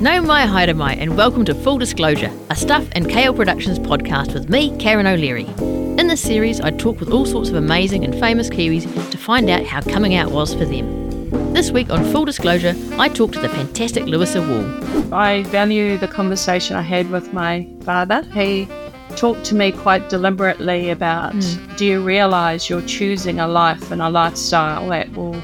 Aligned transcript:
Nau 0.00 0.22
mai 0.22 0.46
haere 0.46 0.74
mai, 0.74 0.94
and 0.94 1.14
welcome 1.14 1.44
to 1.44 1.54
Full 1.54 1.76
Disclosure, 1.76 2.32
a 2.48 2.56
Stuff 2.56 2.88
and 2.92 3.04
KL 3.04 3.36
Productions 3.36 3.78
podcast 3.78 4.32
with 4.32 4.48
me, 4.48 4.74
Karen 4.78 5.06
O'Leary. 5.06 5.44
In 5.98 6.06
this 6.06 6.22
series, 6.22 6.58
I 6.58 6.70
talk 6.70 7.00
with 7.00 7.10
all 7.10 7.26
sorts 7.26 7.50
of 7.50 7.54
amazing 7.54 8.02
and 8.04 8.18
famous 8.18 8.48
Kiwis 8.48 9.10
to 9.10 9.18
find 9.18 9.50
out 9.50 9.62
how 9.66 9.82
coming 9.82 10.14
out 10.14 10.30
was 10.30 10.54
for 10.54 10.64
them. 10.64 11.52
This 11.52 11.70
week 11.70 11.90
on 11.90 12.02
Full 12.12 12.24
Disclosure, 12.24 12.74
I 12.92 13.10
talk 13.10 13.32
to 13.32 13.40
the 13.40 13.50
fantastic 13.50 14.06
Louisa 14.06 14.40
Wall. 14.40 15.14
I 15.14 15.42
value 15.42 15.98
the 15.98 16.08
conversation 16.08 16.76
I 16.76 16.80
had 16.80 17.10
with 17.10 17.34
my 17.34 17.68
father. 17.82 18.22
He 18.32 18.70
talked 19.16 19.44
to 19.44 19.54
me 19.54 19.70
quite 19.70 20.08
deliberately 20.08 20.88
about 20.88 21.34
hmm. 21.34 21.76
do 21.76 21.84
you 21.84 22.02
realize 22.02 22.70
you're 22.70 22.80
choosing 22.86 23.38
a 23.38 23.46
life 23.46 23.90
and 23.90 24.00
a 24.00 24.08
lifestyle 24.08 24.88
that 24.88 25.12
will 25.12 25.38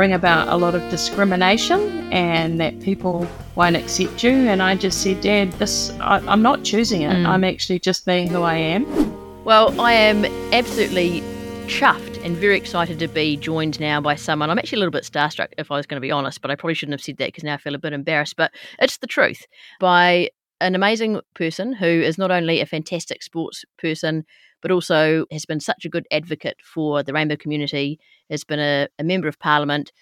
bring 0.00 0.14
about 0.14 0.48
a 0.48 0.56
lot 0.56 0.74
of 0.74 0.80
discrimination 0.90 2.10
and 2.10 2.58
that 2.58 2.80
people 2.80 3.28
won't 3.54 3.76
accept 3.76 4.22
you 4.22 4.30
and 4.30 4.62
i 4.62 4.74
just 4.74 5.02
said 5.02 5.20
dad 5.20 5.52
this 5.64 5.90
I, 6.00 6.16
i'm 6.26 6.40
not 6.40 6.64
choosing 6.64 7.02
it 7.02 7.14
mm. 7.14 7.26
i'm 7.26 7.44
actually 7.44 7.80
just 7.80 8.06
being 8.06 8.26
who 8.28 8.40
i 8.40 8.54
am 8.54 9.10
Well, 9.44 9.80
I 9.80 9.94
am 9.94 10.26
absolutely 10.52 11.22
chuffed 11.66 12.22
and 12.24 12.36
very 12.36 12.56
excited 12.58 12.98
to 12.98 13.08
be 13.08 13.38
joined 13.38 13.80
now 13.80 14.00
by 14.00 14.14
someone. 14.14 14.50
I'm 14.50 14.58
actually 14.58 14.76
a 14.76 14.80
little 14.80 14.92
bit 14.92 15.04
starstruck, 15.04 15.48
if 15.56 15.70
I 15.70 15.76
was 15.76 15.86
going 15.86 15.96
to 15.96 16.06
be 16.06 16.10
honest, 16.10 16.42
but 16.42 16.50
I 16.50 16.56
probably 16.56 16.74
shouldn't 16.74 16.92
have 16.92 17.02
said 17.02 17.16
that 17.16 17.28
because 17.28 17.42
now 17.42 17.54
I 17.54 17.56
feel 17.56 17.74
a 17.74 17.78
bit 17.78 17.94
embarrassed. 17.94 18.36
But 18.36 18.52
it's 18.78 18.98
the 18.98 19.06
truth. 19.06 19.46
By 19.80 20.28
an 20.60 20.74
amazing 20.74 21.20
person 21.34 21.72
who 21.72 21.86
is 21.86 22.18
not 22.18 22.30
only 22.30 22.60
a 22.60 22.66
fantastic 22.66 23.22
sports 23.22 23.64
person, 23.78 24.24
but 24.60 24.70
also 24.70 25.24
has 25.32 25.46
been 25.46 25.60
such 25.60 25.86
a 25.86 25.88
good 25.88 26.06
advocate 26.10 26.58
for 26.62 27.02
the 27.02 27.14
rainbow 27.14 27.36
community, 27.36 27.98
has 28.30 28.44
been 28.44 28.60
a, 28.60 28.88
a 28.98 29.04
member 29.04 29.28
of 29.28 29.38
parliament. 29.38 29.92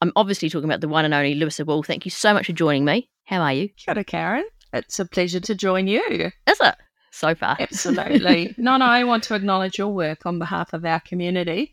I'm 0.00 0.12
obviously 0.16 0.50
talking 0.50 0.68
about 0.68 0.80
the 0.80 0.88
one 0.88 1.04
and 1.04 1.14
only 1.14 1.34
Louisa 1.34 1.64
Wall. 1.64 1.82
Thank 1.82 2.04
you 2.04 2.10
so 2.10 2.34
much 2.34 2.46
for 2.46 2.52
joining 2.52 2.84
me. 2.84 3.08
How 3.24 3.40
are 3.40 3.52
you? 3.52 3.68
Kia 3.76 3.94
ora, 3.94 4.04
karen 4.04 4.44
it's 4.72 4.98
a 4.98 5.04
pleasure 5.04 5.40
to 5.40 5.54
join 5.54 5.86
you 5.86 6.30
Is 6.46 6.60
it? 6.60 6.74
So 7.12 7.34
far. 7.34 7.56
absolutely 7.58 8.54
no 8.58 8.76
no 8.76 8.84
i 8.86 9.02
want 9.02 9.24
to 9.24 9.34
acknowledge 9.34 9.78
your 9.78 9.88
work 9.88 10.24
on 10.26 10.38
behalf 10.38 10.72
of 10.72 10.84
our 10.84 11.00
community 11.00 11.72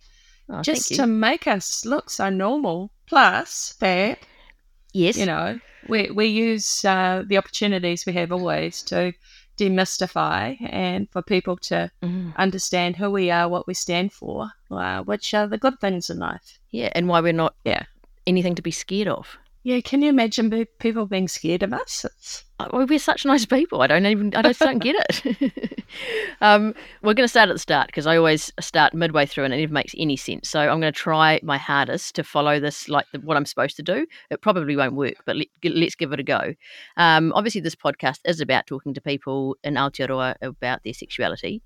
Oh, 0.50 0.62
just 0.62 0.96
to 0.96 1.06
make 1.06 1.46
us 1.46 1.86
look 1.86 2.10
so 2.10 2.30
normal 2.30 2.90
plus 3.06 3.76
that 3.82 4.20
yes. 4.94 5.18
you 5.18 5.26
know 5.26 5.60
we, 5.90 6.10
we 6.10 6.28
use 6.28 6.86
uh, 6.86 7.24
the 7.28 7.38
opportunities 7.38 8.06
we 8.06 8.14
have 8.14 8.32
always 8.32 8.82
to 8.84 9.12
demystify 9.58 10.58
and 10.72 11.10
for 11.12 11.22
people 11.22 11.58
to 11.58 11.90
Mhm. 12.04 12.36
understand 12.36 12.96
who 12.96 13.10
we 13.12 13.32
are 13.32 13.48
what 13.50 13.68
we 13.68 13.74
stand 13.74 14.12
for 14.14 14.52
uh, 14.72 15.02
which 15.04 15.34
are 15.34 15.48
the 15.48 15.58
good 15.58 15.80
things 15.80 16.10
in 16.10 16.20
life 16.20 16.60
Yeah, 16.72 16.92
and 16.96 17.08
why 17.08 17.20
we're 17.22 17.34
not 17.34 17.56
Yeah. 17.66 17.84
anything 18.26 18.56
to 18.56 18.62
be 18.62 18.72
scared 18.72 19.08
of. 19.08 19.38
yeah 19.64 19.82
can 19.82 20.02
you 20.02 20.10
imagine 20.10 20.50
people 20.80 21.06
being 21.06 21.28
scared 21.28 21.64
of 21.64 21.74
us 21.74 22.06
it's, 22.06 22.44
we're 22.72 23.00
such 23.00 23.26
nice 23.26 23.46
people. 23.46 23.82
I 23.82 23.88
don't 23.88 24.06
even, 24.06 24.36
I 24.36 24.42
just 24.42 24.60
don't 24.60 24.80
get 24.80 24.96
it. 24.98 25.84
um, 26.42 26.74
we're 27.04 27.14
going 27.14 27.26
to 27.26 27.28
start 27.28 27.50
at 27.50 27.54
the 27.54 27.60
start 27.60 27.88
because 27.88 28.08
I 28.08 28.18
always 28.18 28.52
start 28.60 28.94
midway 28.94 29.26
through 29.26 29.44
and 29.44 29.54
it 29.54 29.58
never 29.58 29.74
makes 29.74 29.94
any 29.98 30.18
sense. 30.18 30.50
So 30.50 30.60
I'm 30.60 30.80
going 30.80 30.92
to 30.94 31.00
try 31.00 31.40
my 31.44 31.58
hardest 31.58 32.16
to 32.16 32.24
follow 32.24 32.60
this 32.60 32.90
like 32.90 33.06
the, 33.14 33.20
what 33.20 33.38
I'm 33.38 33.46
supposed 33.46 33.76
to 33.78 33.84
do. 33.84 34.08
It 34.32 34.42
probably 34.42 34.76
won't 34.76 34.96
work, 34.96 35.16
but 35.26 35.36
let, 35.36 35.48
let's 35.64 35.96
give 35.96 36.14
it 36.14 36.20
a 36.20 36.24
go. 36.24 36.56
Um, 36.98 37.32
obviously, 37.34 37.62
this 37.62 37.76
podcast 37.76 38.20
is 38.26 38.42
about 38.42 38.66
talking 38.66 38.94
to 38.96 39.02
people 39.02 39.56
in 39.64 39.76
Aotearoa 39.76 40.36
about 40.42 40.84
their 40.84 40.94
sexuality. 40.94 41.62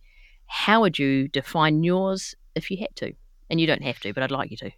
How 0.47 0.81
would 0.81 0.99
you 0.99 1.29
define 1.29 1.83
yours 1.83 2.35
if 2.55 2.69
you 2.69 2.77
had 2.77 2.93
to? 2.97 3.13
And 3.49 3.59
you 3.59 3.67
don't 3.67 3.83
have 3.83 3.99
to, 4.01 4.13
but 4.13 4.23
I'd 4.23 4.31
like 4.31 4.51
you 4.51 4.57
to. 4.57 4.71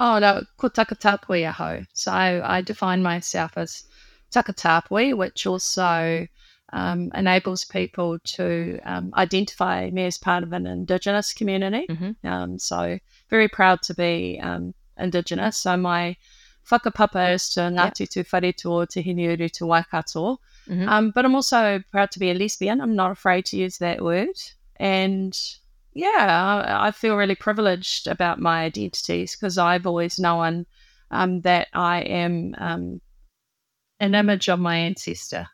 oh 0.00 0.18
no 0.18 0.42
ko 0.58 0.68
takatapui 0.68 1.48
aho 1.48 1.84
so 1.92 2.12
i 2.12 2.60
define 2.60 3.02
myself 3.02 3.52
as 3.56 3.84
takatapui 4.32 5.16
which 5.16 5.46
also 5.46 6.26
um, 6.72 7.10
enables 7.14 7.64
people 7.64 8.18
to 8.20 8.78
um, 8.84 9.12
identify 9.14 9.90
me 9.90 10.04
as 10.04 10.16
part 10.18 10.44
of 10.44 10.52
an 10.52 10.66
indigenous 10.66 11.32
community 11.32 11.86
Mhm. 11.88 12.16
Um, 12.24 12.58
so 12.58 12.98
very 13.28 13.48
proud 13.48 13.82
to 13.82 13.94
be 13.94 14.38
um, 14.42 14.74
Indigenous. 15.00 15.56
So 15.56 15.76
my 15.76 16.16
whakapapa 16.70 17.34
is 17.34 17.50
to 17.50 17.60
Ngāti 17.60 18.06
Tūwharetoa 18.06 18.88
te 18.88 19.02
Hineuru 19.02 19.50
te 19.50 19.64
Waikato. 19.64 20.38
Mhm. 20.68 20.88
Um, 20.88 21.10
but 21.10 21.24
I'm 21.24 21.34
also 21.34 21.82
proud 21.90 22.10
to 22.12 22.18
be 22.18 22.30
a 22.30 22.34
lesbian. 22.34 22.80
I'm 22.80 22.94
not 22.94 23.10
afraid 23.10 23.46
to 23.46 23.56
use 23.56 23.78
that 23.78 24.02
word. 24.02 24.36
And 24.76 25.36
yeah, 25.94 26.64
I, 26.66 26.88
I 26.88 26.90
feel 26.92 27.16
really 27.16 27.34
privileged 27.34 28.06
about 28.06 28.38
my 28.38 28.62
identities 28.62 29.34
because 29.34 29.58
I've 29.58 29.86
always 29.86 30.18
known 30.18 30.66
um, 31.10 31.40
that 31.40 31.68
I 31.74 32.02
am 32.02 32.54
um, 32.58 33.00
an 34.00 34.14
image 34.14 34.48
of 34.48 34.58
my 34.58 34.76
ancestor. 34.76 35.46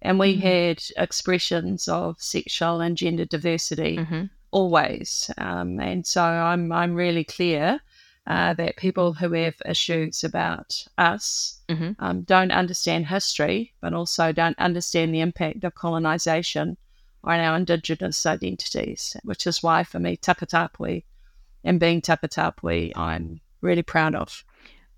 And 0.00 0.18
we 0.18 0.36
Mhm. 0.36 0.40
had 0.40 0.82
expressions 0.96 1.88
of 1.88 2.22
sexual 2.22 2.80
and 2.80 2.96
gender 2.96 3.26
diversity 3.26 3.96
hmm 3.98 4.24
always. 4.52 5.30
Um, 5.38 5.78
and 5.80 6.04
so 6.06 6.22
I'm 6.22 6.72
I'm 6.72 6.94
really 6.94 7.22
clear 7.24 7.80
uh, 8.26 8.54
that 8.54 8.76
people 8.76 9.12
who 9.12 9.32
have 9.32 9.54
issues 9.64 10.24
about 10.24 10.86
us 10.98 11.60
Mhm. 11.68 11.96
um, 11.98 12.22
don't 12.22 12.50
understand 12.52 13.06
history, 13.06 13.72
but 13.80 13.92
also 13.92 14.32
don't 14.32 14.58
understand 14.58 15.14
the 15.14 15.20
impact 15.20 15.64
of 15.64 15.74
colonisation 15.74 16.76
on 17.22 17.38
our 17.40 17.56
Indigenous 17.56 18.24
identities, 18.26 19.16
which 19.24 19.46
is 19.46 19.62
why 19.62 19.84
for 19.84 19.98
me 20.00 20.16
Takatapui 20.16 21.04
and 21.64 21.78
being 21.78 22.00
Takatapui 22.00 22.92
I'm 22.96 23.40
really 23.60 23.82
proud 23.82 24.14
of. 24.14 24.44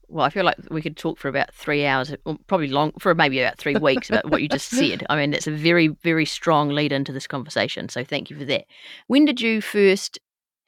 Well, 0.09 0.25
I 0.27 0.31
feel 0.31 0.45
like 0.45 0.57
we 0.71 0.83
could 0.83 0.97
talk 0.97 1.19
for 1.19 1.29
about 1.29 1.55
three 1.55 1.87
hours, 1.87 2.15
probably 2.47 2.69
long, 2.69 2.93
for 2.99 3.15
maybe 3.15 3.41
about 3.41 3.59
three 3.59 3.77
weeks 3.77 4.11
about 4.11 4.31
what 4.31 4.43
you 4.43 4.49
just 4.49 4.69
said. 4.79 5.07
I 5.09 5.17
mean, 5.17 5.33
it's 5.33 5.47
a 5.47 5.53
very, 5.53 5.89
very 5.89 6.27
strong 6.27 6.69
lead 6.69 6.93
into 6.93 7.13
this 7.13 7.27
conversation. 7.27 7.89
So 7.89 8.05
thank 8.05 8.29
you 8.29 8.37
for 8.39 8.45
that. 8.45 8.65
When 9.07 9.25
did 9.25 9.41
you 9.41 9.61
first 9.61 10.19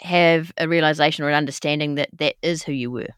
have 0.00 0.52
a 0.58 0.66
realization 0.66 1.24
or 1.24 1.28
an 1.28 1.34
understanding 1.34 1.96
that 1.96 2.08
that 2.18 2.36
is 2.42 2.62
who 2.62 2.72
you 2.72 2.90
were? 2.90 3.08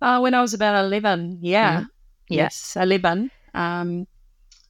Uh, 0.00 0.20
when 0.20 0.34
I 0.34 0.40
was 0.40 0.54
about 0.54 0.82
11, 0.84 1.38
yeah. 1.42 1.80
Mhm. 1.80 1.88
Yeah. 2.30 2.42
Yes, 2.44 2.76
11, 2.78 3.30
um, 3.54 4.06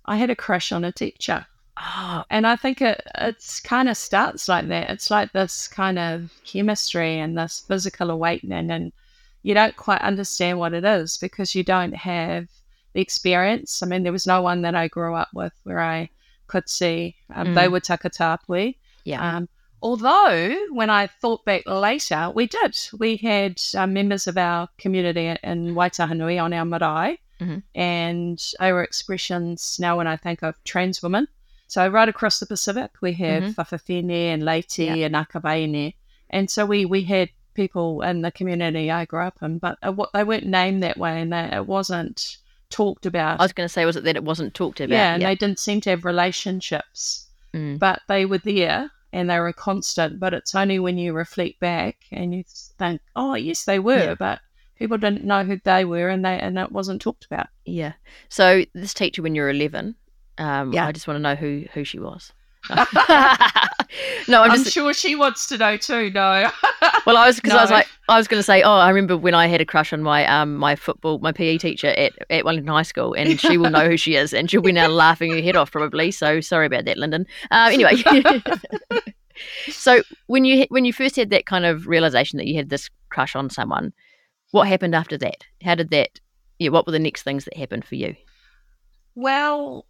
I 0.05 0.17
had 0.17 0.31
a 0.31 0.37
crush 0.37 0.73
on 0.73 0.85
a 0.85 0.93
teacher. 0.93 1.47
Oh, 1.81 2.25
And 2.31 2.47
I 2.47 2.57
think 2.57 2.83
it 2.83 3.01
it's 3.17 3.61
kind 3.61 3.89
of 3.89 3.97
starts 3.97 4.49
like 4.49 4.67
that. 4.69 4.91
It's 4.91 5.11
like 5.11 5.33
this 5.33 5.69
kind 5.69 5.99
of 5.99 6.33
chemistry 6.45 7.21
and 7.21 7.39
this 7.39 7.61
physical 7.61 8.11
awakening, 8.11 8.71
and 8.71 8.93
you 9.43 9.55
don't 9.55 9.77
quite 9.77 10.01
understand 10.03 10.59
what 10.59 10.75
it 10.75 10.85
is 10.85 11.17
because 11.19 11.55
you 11.55 11.63
don't 11.65 11.95
have 11.95 12.49
the 12.93 13.01
experience. 13.01 13.83
I 13.83 13.87
mean, 13.87 14.03
there 14.03 14.13
was 14.13 14.27
no 14.27 14.43
one 14.43 14.63
that 14.63 14.75
I 14.75 14.89
grew 14.89 15.15
up 15.15 15.29
with 15.35 15.53
where 15.65 15.81
I 15.81 16.11
could 16.47 16.69
see 16.69 17.15
um, 17.35 17.55
they 17.55 17.67
Mm. 17.67 17.73
were 17.73 17.81
takatapui. 17.81 18.77
yeah. 19.05 19.37
Um, 19.37 19.49
although, 19.83 20.55
when 20.73 20.91
I 20.91 21.07
thought 21.07 21.45
back 21.45 21.63
later, 21.67 22.31
we 22.35 22.47
did. 22.47 22.77
We 22.99 23.17
had 23.17 23.61
uh, 23.77 23.87
members 23.87 24.27
of 24.27 24.37
our 24.37 24.69
community 24.79 25.27
in 25.43 25.75
Waitahanui 25.75 26.43
on 26.43 26.53
our 26.53 26.65
marae, 26.65 27.19
Mhm. 27.41 27.63
and 27.75 28.53
they 28.59 28.73
were 28.73 28.83
expressions 28.83 29.77
now 29.79 29.97
when 29.99 30.07
I 30.07 30.17
think 30.17 30.43
of 30.43 30.57
trans 30.65 31.03
women. 31.03 31.29
So, 31.69 31.87
right 31.87 32.09
across 32.09 32.41
the 32.41 32.47
Pacific, 32.47 32.91
we 33.03 33.13
have 33.15 33.43
Mhm. 33.43 33.55
Whakawahine 33.55 34.11
and 34.35 34.43
Leiti 34.43 35.05
and 35.07 35.15
Akava'ine. 35.15 35.95
And 36.31 36.51
so, 36.51 36.65
we, 36.67 36.85
we 36.85 37.03
had 37.05 37.29
people 37.59 38.01
in 38.03 38.23
the 38.23 38.31
community 38.31 38.91
I 38.91 39.05
grew 39.05 39.21
up 39.21 39.37
in, 39.43 39.59
but 39.59 39.77
what 39.97 40.11
they 40.15 40.25
weren't 40.25 40.47
named 40.47 40.83
that 40.83 40.97
way 40.97 41.21
and 41.21 41.33
they, 41.33 41.51
it 41.53 41.67
wasn't 41.67 42.39
talked 42.71 43.05
about. 43.07 43.41
I 43.41 43.45
was 43.45 43.53
going 43.53 43.67
to 43.67 43.73
say, 43.73 43.85
was 43.85 43.97
it 43.97 44.05
that 44.05 44.17
it 44.17 44.25
wasn't 44.25 44.55
talked 44.55 44.81
about? 44.81 44.95
yeah, 44.95 45.15
and 45.15 45.23
they 45.23 45.35
didn't 45.35 45.59
seem 45.59 45.81
to 45.83 45.91
have 45.91 46.05
relationships 46.05 47.25
Mm. 47.55 47.79
but 47.79 48.03
they 48.09 48.27
were 48.27 48.37
there 48.39 48.91
and 49.13 49.31
they 49.31 49.41
were 49.41 49.55
constant. 49.55 50.21
But 50.21 50.35
it's 50.35 50.55
only 50.55 50.79
when 50.79 50.99
you 50.99 51.15
reflect 51.15 51.59
back 51.61 51.97
and 52.13 52.35
you 52.35 52.45
think, 52.79 53.01
oh, 53.17 53.35
yes, 53.35 53.65
they 53.65 53.79
were, 53.79 53.97
Yeah. 54.11 54.15
but 54.19 54.41
people 54.79 54.99
didn't 54.99 55.25
know 55.25 55.43
who 55.45 55.59
they 55.65 55.85
were 55.87 56.11
and 56.11 56.23
they 56.25 56.39
and 56.39 56.59
it 56.59 56.71
wasn't 56.71 57.01
talked 57.01 57.25
about. 57.25 57.47
yeah. 57.65 57.95
So 58.29 58.65
this 58.75 58.93
teacher, 58.93 59.23
when 59.23 59.35
you 59.35 59.43
were 59.43 59.51
11, 59.51 59.95
um, 60.37 60.73
Yeah. 60.75 60.87
I 60.87 60.93
just 60.93 61.09
want 61.09 61.17
to 61.17 61.23
know 61.23 61.35
who, 61.37 61.65
who 61.73 61.85
she 61.85 61.99
was. 61.99 62.33
no, 64.29 64.43
I'm 64.43 64.51
I'm 64.51 64.59
just 64.59 64.73
sure 64.73 64.93
she 64.93 65.15
wants 65.15 65.47
to 65.49 65.59
know 65.59 65.77
too. 65.77 66.11
No, 66.11 66.51
Well, 67.07 67.17
I 67.17 67.27
was 67.27 67.37
because 67.37 67.53
I 67.53 67.63
was 67.63 67.71
like, 67.71 67.89
I 68.09 68.19
was 68.19 68.29
going 68.29 68.39
to 68.39 68.45
say, 68.45 68.63
oh, 68.63 68.73
I 68.73 68.89
remember 68.89 69.17
when 69.17 69.35
I 69.35 69.47
had 69.47 69.61
a 69.61 69.65
crush 69.65 69.93
on 69.93 70.03
my 70.03 70.27
um 70.27 70.57
my 70.57 70.77
football 70.77 71.19
my 71.21 71.33
PE 71.33 71.59
teacher 71.59 71.89
at 71.89 72.13
at 72.31 72.45
Wellington 72.45 72.73
High 72.73 72.83
School, 72.83 73.15
and 73.15 73.41
she 73.41 73.57
will 73.57 73.71
know 73.71 73.89
who 73.89 73.97
she 73.97 74.15
is, 74.15 74.33
and 74.35 74.51
she'll 74.51 74.63
be 74.63 74.73
now 74.73 74.89
laughing 74.89 75.33
her 75.33 75.41
head 75.41 75.57
off 75.57 75.73
probably. 75.73 76.11
So 76.11 76.41
sorry 76.41 76.67
about 76.67 76.85
that, 76.85 76.99
Lyndon. 76.99 77.27
Uh, 77.51 77.71
anyway, 77.73 78.03
so 79.71 80.03
when 80.27 80.45
you 80.45 80.67
when 80.69 80.85
you 80.85 80.93
first 80.93 81.17
had 81.17 81.31
that 81.31 81.47
kind 81.47 81.65
of 81.65 81.87
realization 81.87 82.37
that 82.37 82.47
you 82.47 82.57
had 82.57 82.69
this 82.69 82.91
crush 83.11 83.35
on 83.35 83.49
someone, 83.49 83.93
what 84.51 84.69
happened 84.69 84.95
after 84.95 85.17
that? 85.19 85.45
How 85.65 85.75
did 85.75 85.91
that? 85.91 86.21
Yeah, 86.59 86.71
what 86.71 86.87
were 86.87 86.93
the 86.93 86.99
next 86.99 87.23
things 87.23 87.45
that 87.45 87.57
happened 87.57 87.85
for 87.85 87.95
you? 87.95 88.17
well, 89.19 89.85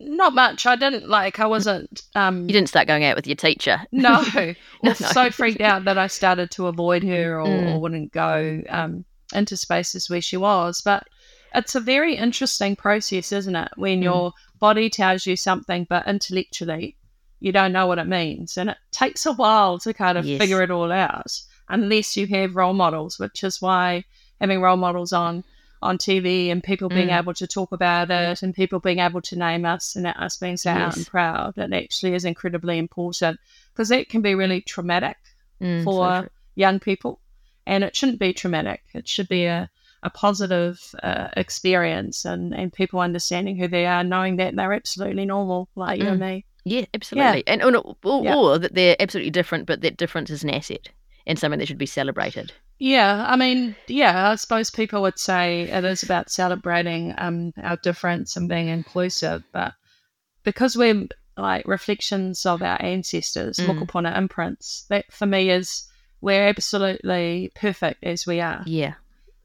not 0.00 0.34
much. 0.34 0.66
I 0.66 0.76
didn't 0.76 1.08
like. 1.08 1.40
I 1.40 1.46
wasn't. 1.46 2.02
Um, 2.14 2.42
You 2.42 2.52
didn't 2.52 2.68
start 2.68 2.86
going 2.86 3.04
out 3.04 3.16
with 3.16 3.26
your 3.26 3.36
teacher. 3.36 3.80
No, 3.92 4.22
No, 4.34 4.54
no. 4.82 4.92
so 4.94 5.30
freaked 5.30 5.60
out 5.60 5.84
that 5.84 5.98
I 5.98 6.06
started 6.06 6.50
to 6.52 6.66
avoid 6.68 7.02
her 7.04 7.40
or, 7.40 7.46
Mm. 7.46 7.68
or 7.68 7.80
wouldn't 7.80 8.12
go 8.12 8.62
um, 8.68 9.04
into 9.34 9.56
spaces 9.56 10.08
where 10.08 10.20
she 10.20 10.36
was. 10.36 10.80
But 10.82 11.04
it's 11.54 11.74
a 11.74 11.80
very 11.80 12.14
interesting 12.14 12.76
process, 12.76 13.32
isn't 13.32 13.56
it? 13.56 13.72
When 13.76 14.00
Mm. 14.00 14.04
your 14.04 14.32
body 14.60 14.88
tells 14.90 15.26
you 15.26 15.36
something, 15.36 15.86
but 15.88 16.06
intellectually 16.06 16.96
you 17.40 17.52
don't 17.52 17.72
know 17.72 17.86
what 17.86 17.98
it 18.00 18.06
means. 18.08 18.56
And 18.56 18.70
it 18.70 18.76
takes 18.90 19.24
a 19.24 19.32
while 19.32 19.78
to 19.80 19.94
kind 19.94 20.18
of 20.18 20.24
Yes. 20.24 20.38
figure 20.40 20.60
it 20.62 20.72
all 20.72 20.90
out 20.90 21.30
unless 21.68 22.16
you 22.16 22.26
have 22.26 22.56
role 22.56 22.72
models, 22.74 23.18
which 23.20 23.44
is 23.44 23.62
why 23.62 24.04
having 24.40 24.60
role 24.60 24.76
models 24.76 25.12
on 25.12 25.44
on 25.82 25.96
TV 25.98 26.50
and 26.50 26.62
people 26.62 26.88
being 26.88 27.08
Mm. 27.08 27.18
able 27.18 27.34
to 27.34 27.46
talk 27.46 27.72
about 27.72 28.10
it 28.10 28.42
and 28.42 28.54
people 28.54 28.80
being 28.80 28.98
able 28.98 29.20
to 29.22 29.36
name 29.36 29.64
us 29.64 29.94
and 29.96 30.06
us 30.06 30.36
being 30.36 30.56
so 30.56 30.70
out 30.70 30.96
and 30.96 31.06
proud, 31.06 31.56
it 31.56 31.72
actually 31.72 32.14
is 32.14 32.24
incredibly 32.24 32.78
important 32.78 33.38
because 33.72 33.88
that 33.90 34.08
can 34.08 34.20
be 34.22 34.34
really 34.34 34.60
traumatic 34.60 35.16
Mm, 35.60 35.82
for 35.84 36.20
true. 36.20 36.28
young 36.54 36.78
people, 36.78 37.20
and 37.66 37.82
it 37.82 37.96
shouldn't 37.96 38.20
be 38.20 38.32
traumatic. 38.32 38.82
It 38.94 39.08
should 39.08 39.28
be 39.28 39.46
a, 39.46 39.68
a 40.04 40.10
positive 40.10 40.80
uh, 41.02 41.28
experience, 41.36 42.24
and, 42.24 42.54
and 42.54 42.72
people 42.72 43.00
understanding 43.00 43.56
who 43.56 43.66
they 43.66 43.84
are, 43.86 44.04
knowing 44.04 44.36
that 44.36 44.54
they're 44.54 44.72
absolutely 44.72 45.26
normal, 45.26 45.68
like 45.74 46.00
you 46.00 46.06
and 46.08 46.20
me. 46.20 46.44
Yeah, 46.64 46.84
absolutely. 46.94 47.44
And 47.46 47.62
or, 47.62 47.96
or, 48.04 48.24
Yeah. 48.24 48.34
or 48.36 48.58
that 48.58 48.74
they're 48.74 48.96
absolutely 49.00 49.30
different, 49.30 49.66
but 49.66 49.80
that 49.80 49.96
difference 49.96 50.30
is 50.30 50.44
an 50.44 50.50
asset 50.50 50.88
and 51.26 51.38
something 51.38 51.58
that 51.58 51.66
should 51.66 51.78
be 51.78 51.86
celebrated. 51.86 52.52
Yeah, 52.78 53.24
I 53.28 53.34
mean, 53.36 53.74
yeah, 53.88 54.30
I 54.30 54.34
suppose 54.36 54.70
people 54.70 55.02
would 55.02 55.18
say 55.18 55.62
it 55.62 55.84
is 55.84 56.02
about 56.02 56.30
celebrating 56.30 57.12
um, 57.18 57.52
our 57.62 57.76
difference 57.76 58.36
and 58.36 58.48
being 58.48 58.68
inclusive, 58.68 59.42
but 59.52 59.72
because 60.44 60.76
we're 60.76 61.08
like 61.36 61.66
reflections 61.66 62.46
of 62.46 62.62
our 62.62 62.80
ancestors, 62.82 63.56
Mm. 63.58 63.66
mokopuna 63.80 64.16
imprints, 64.16 64.84
that 64.90 65.12
for 65.12 65.26
me 65.26 65.50
is 65.50 65.88
we're 66.20 66.48
absolutely 66.48 67.50
perfect 67.54 68.02
as 68.04 68.26
we 68.26 68.40
are. 68.40 68.62
Yeah. 68.66 68.94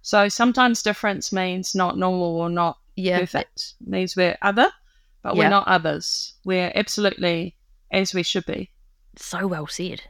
So 0.02 0.30
sometimes 0.30 0.84
difference 0.84 1.32
means 1.32 1.74
not 1.76 1.98
normal 1.98 2.36
or 2.40 2.50
not 2.50 2.78
Yeah. 2.96 3.20
perfect. 3.20 3.74
It 3.82 3.88
means 3.88 4.16
we're 4.16 4.38
other, 4.42 4.72
but 5.24 5.36
Yeah. 5.36 5.44
we're 5.44 5.50
not 5.50 5.68
others. 5.68 6.34
We're 6.46 6.72
absolutely 6.76 7.56
as 7.92 8.14
we 8.14 8.24
should 8.24 8.46
be. 8.46 8.70
So 9.16 9.48
well 9.48 9.68
said. 9.68 10.04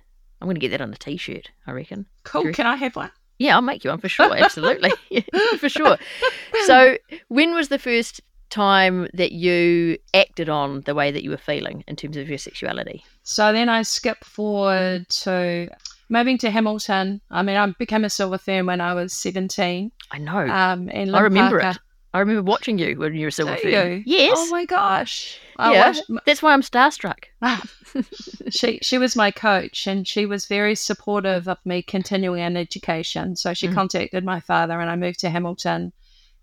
I'm 0.44 0.48
going 0.48 0.56
to 0.56 0.60
get 0.60 0.72
that 0.72 0.81
on 0.81 0.92
a 0.92 0.98
t 0.98 1.16
shirt, 1.16 1.51
I 1.66 1.72
reckon. 1.72 2.06
Cool. 2.25 2.51
Can 2.51 2.68
I 2.68 2.75
have 2.75 2.98
one? 2.98 3.10
Yeah, 3.40 3.56
I'll 3.56 3.62
make 3.62 3.86
you 3.86 3.92
one 3.92 4.00
for 4.01 4.10
sure. 4.10 4.36
Absolutely. 4.38 4.92
Yeah, 5.10 5.22
for 5.57 5.69
sure. 5.69 5.98
So, 6.66 6.98
when 7.30 7.56
was 7.56 7.69
the 7.69 7.80
first 7.80 8.19
time 8.50 9.07
that 9.13 9.31
you 9.31 9.98
acted 10.13 10.50
on 10.50 10.81
the 10.81 10.94
way 10.94 11.12
that 11.12 11.24
you 11.24 11.30
were 11.30 11.38
feeling 11.38 11.86
in 11.88 11.95
terms 11.95 12.18
of 12.18 12.28
your 12.28 12.38
sexuality? 12.38 13.06
So 13.24 13.54
then 13.54 13.69
I 13.69 13.84
skip 13.84 14.22
forward 14.25 15.07
to 15.24 15.69
moving 16.10 16.38
to 16.40 16.51
Hamilton. 16.51 17.22
I 17.31 17.42
mean, 17.42 17.56
I 17.56 17.68
became 17.80 18.04
a 18.04 18.10
silver 18.10 18.38
fern 18.38 18.66
when 18.66 18.81
I 18.81 18.94
was 18.96 19.13
17. 19.13 19.94
I 20.12 20.18
know. 20.18 20.39
Um, 20.39 20.89
and 20.92 21.16
I 21.16 21.22
remember 21.22 21.62
Parker, 21.62 21.80
it. 21.80 21.84
I 22.13 22.19
remember 22.19 22.44
watching 22.44 22.77
you 22.77 22.98
when 23.00 23.15
you 23.15 23.21
were 23.25 23.30
a 23.30 23.31
silver 23.31 23.57
you? 23.63 24.04
Yes. 24.06 24.33
Oh 24.38 24.48
my 24.51 24.65
gosh. 24.65 25.39
I 25.57 25.74
yeah. 25.74 25.94
That's 26.25 26.42
why 26.44 26.54
I'm 26.54 26.62
starstruck. 26.62 27.25
she 28.50 28.80
she 28.81 28.98
was 28.98 29.15
my 29.15 29.31
coach 29.31 29.88
and 29.88 30.07
she 30.07 30.25
was 30.25 30.45
very 30.45 30.75
supportive 30.75 31.48
of 31.48 31.57
me 31.65 31.81
continuing 31.81 32.42
an 32.42 32.57
education 32.57 33.36
so 33.36 33.54
she 33.54 33.68
Mm. 33.68 33.74
contacted 33.75 34.24
my 34.24 34.39
father 34.39 34.80
and 34.80 34.89
i 34.89 34.95
moved 34.95 35.19
to 35.19 35.30
hamilton 35.30 35.94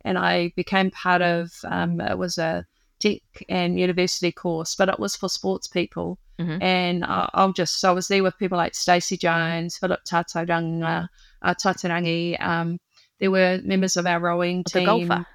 and 0.05 0.17
i 0.19 0.53
became 0.57 0.91
part 0.91 1.23
of 1.23 1.53
um, 1.65 2.01
it 2.01 2.17
was 2.19 2.39
a 2.39 2.65
tech 3.01 3.21
and 3.49 3.79
university 3.79 4.31
course 4.33 4.75
but 4.75 4.89
it 4.89 4.99
was 4.99 5.17
for 5.17 5.29
sports 5.29 5.67
people 5.67 6.19
Mhm. 6.39 6.63
and 6.63 7.05
I, 7.05 7.29
i'll 7.35 7.53
just 7.53 7.81
so 7.81 7.91
i 7.91 7.93
was 7.93 8.09
there 8.09 8.23
with 8.23 8.39
people 8.39 8.57
like 8.59 8.75
stacey 8.75 9.17
jones 9.17 9.77
philip 9.77 10.01
tataranga 10.05 11.09
uh, 11.43 11.55
Tataurangi 11.55 12.41
um, 12.41 12.79
there 13.19 13.31
were 13.31 13.61
members 13.65 13.97
of 13.97 14.07
our 14.07 14.21
rowing 14.21 14.63
The 14.63 14.71
team 14.81 14.85
golfer. 15.09 15.27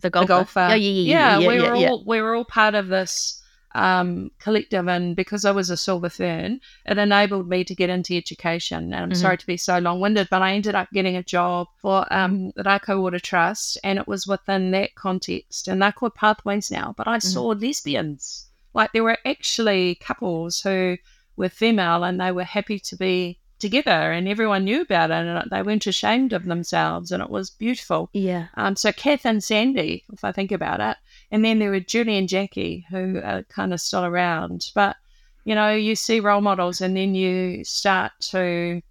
the 0.02 0.10
golfer. 0.10 0.26
golfer. 0.26 0.60
Yeah, 0.70 0.74
yeah, 0.76 0.90
yeah. 0.90 1.38
yeah, 1.38 1.48
we 1.48 1.60
were 1.60 1.74
all 1.74 2.04
we 2.06 2.20
were 2.20 2.34
all 2.34 2.44
part 2.44 2.74
of 2.74 2.88
this 2.88 3.38
um, 3.74 4.30
collective, 4.38 4.86
and 4.88 5.16
because 5.16 5.44
I 5.46 5.50
was 5.50 5.70
a 5.70 5.76
silver 5.76 6.10
fern, 6.10 6.60
it 6.84 6.98
enabled 6.98 7.48
me 7.48 7.64
to 7.64 7.74
get 7.74 7.88
into 7.88 8.14
education. 8.14 8.92
And 8.92 9.02
I'm 9.02 9.10
Mhm. 9.12 9.16
sorry 9.16 9.38
to 9.38 9.46
be 9.46 9.56
so 9.56 9.78
long 9.78 9.98
winded, 10.00 10.28
but 10.30 10.42
I 10.42 10.52
ended 10.52 10.74
up 10.74 10.88
getting 10.92 11.16
a 11.16 11.22
job 11.22 11.68
for 11.80 12.06
um, 12.12 12.50
the 12.54 12.64
Rako 12.64 13.00
Water 13.00 13.18
Trust, 13.18 13.78
and 13.82 13.98
it 13.98 14.06
was 14.06 14.26
within 14.26 14.70
that 14.72 14.94
context. 14.94 15.68
And 15.68 15.80
they're 15.80 15.92
called 15.92 16.14
Pathways 16.14 16.70
now, 16.70 16.94
but 16.96 17.08
I 17.08 17.16
Mm-hmm. 17.16 17.28
saw 17.28 17.46
lesbians. 17.48 18.46
Like 18.74 18.92
there 18.92 19.04
were 19.04 19.18
actually 19.24 19.94
couples 19.96 20.60
who 20.60 20.98
were 21.36 21.48
female, 21.48 22.04
and 22.04 22.20
they 22.20 22.32
were 22.32 22.44
happy 22.44 22.78
to 22.78 22.96
be 22.96 23.38
together, 23.62 24.12
and 24.12 24.28
everyone 24.28 24.64
knew 24.64 24.82
about 24.82 25.10
it, 25.10 25.14
and 25.14 25.50
they 25.50 25.62
weren't 25.62 25.86
ashamed 25.86 26.34
of 26.34 26.44
themselves, 26.44 27.10
and 27.10 27.22
it 27.22 27.30
was 27.30 27.48
beautiful. 27.48 28.10
Yeah. 28.12 28.48
Um, 28.54 28.76
so 28.76 28.92
Kath 28.92 29.24
and 29.24 29.42
Sandy, 29.42 30.04
if 30.12 30.22
I 30.24 30.32
think 30.32 30.52
about 30.52 30.80
it, 30.80 30.96
and 31.30 31.42
then 31.42 31.58
there 31.58 31.70
were 31.70 31.80
Julie 31.80 32.18
and 32.18 32.28
Jackie 32.28 32.84
who 32.90 33.20
are 33.24 33.42
kind 33.44 33.72
of 33.72 33.80
still 33.80 34.04
around. 34.04 34.70
But 34.74 34.96
you 35.44 35.54
know, 35.54 35.72
you 35.74 35.96
see 35.96 36.20
role 36.20 36.42
models, 36.42 36.82
and 36.82 36.94
then 36.96 37.14
you 37.14 37.64
start 37.64 38.12
to 38.32 38.82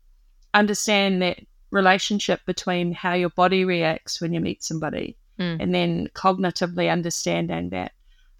understand 0.53 1.21
that 1.21 1.39
relationship 1.71 2.41
between 2.45 2.91
how 2.91 3.13
your 3.13 3.29
body 3.29 3.63
reacts 3.63 4.19
when 4.19 4.33
you 4.33 4.39
meet 4.41 4.63
somebody, 4.63 5.15
Mm. 5.39 5.57
and 5.61 5.73
then 5.73 6.07
cognitively 6.13 6.91
understanding 6.91 7.69
that 7.69 7.93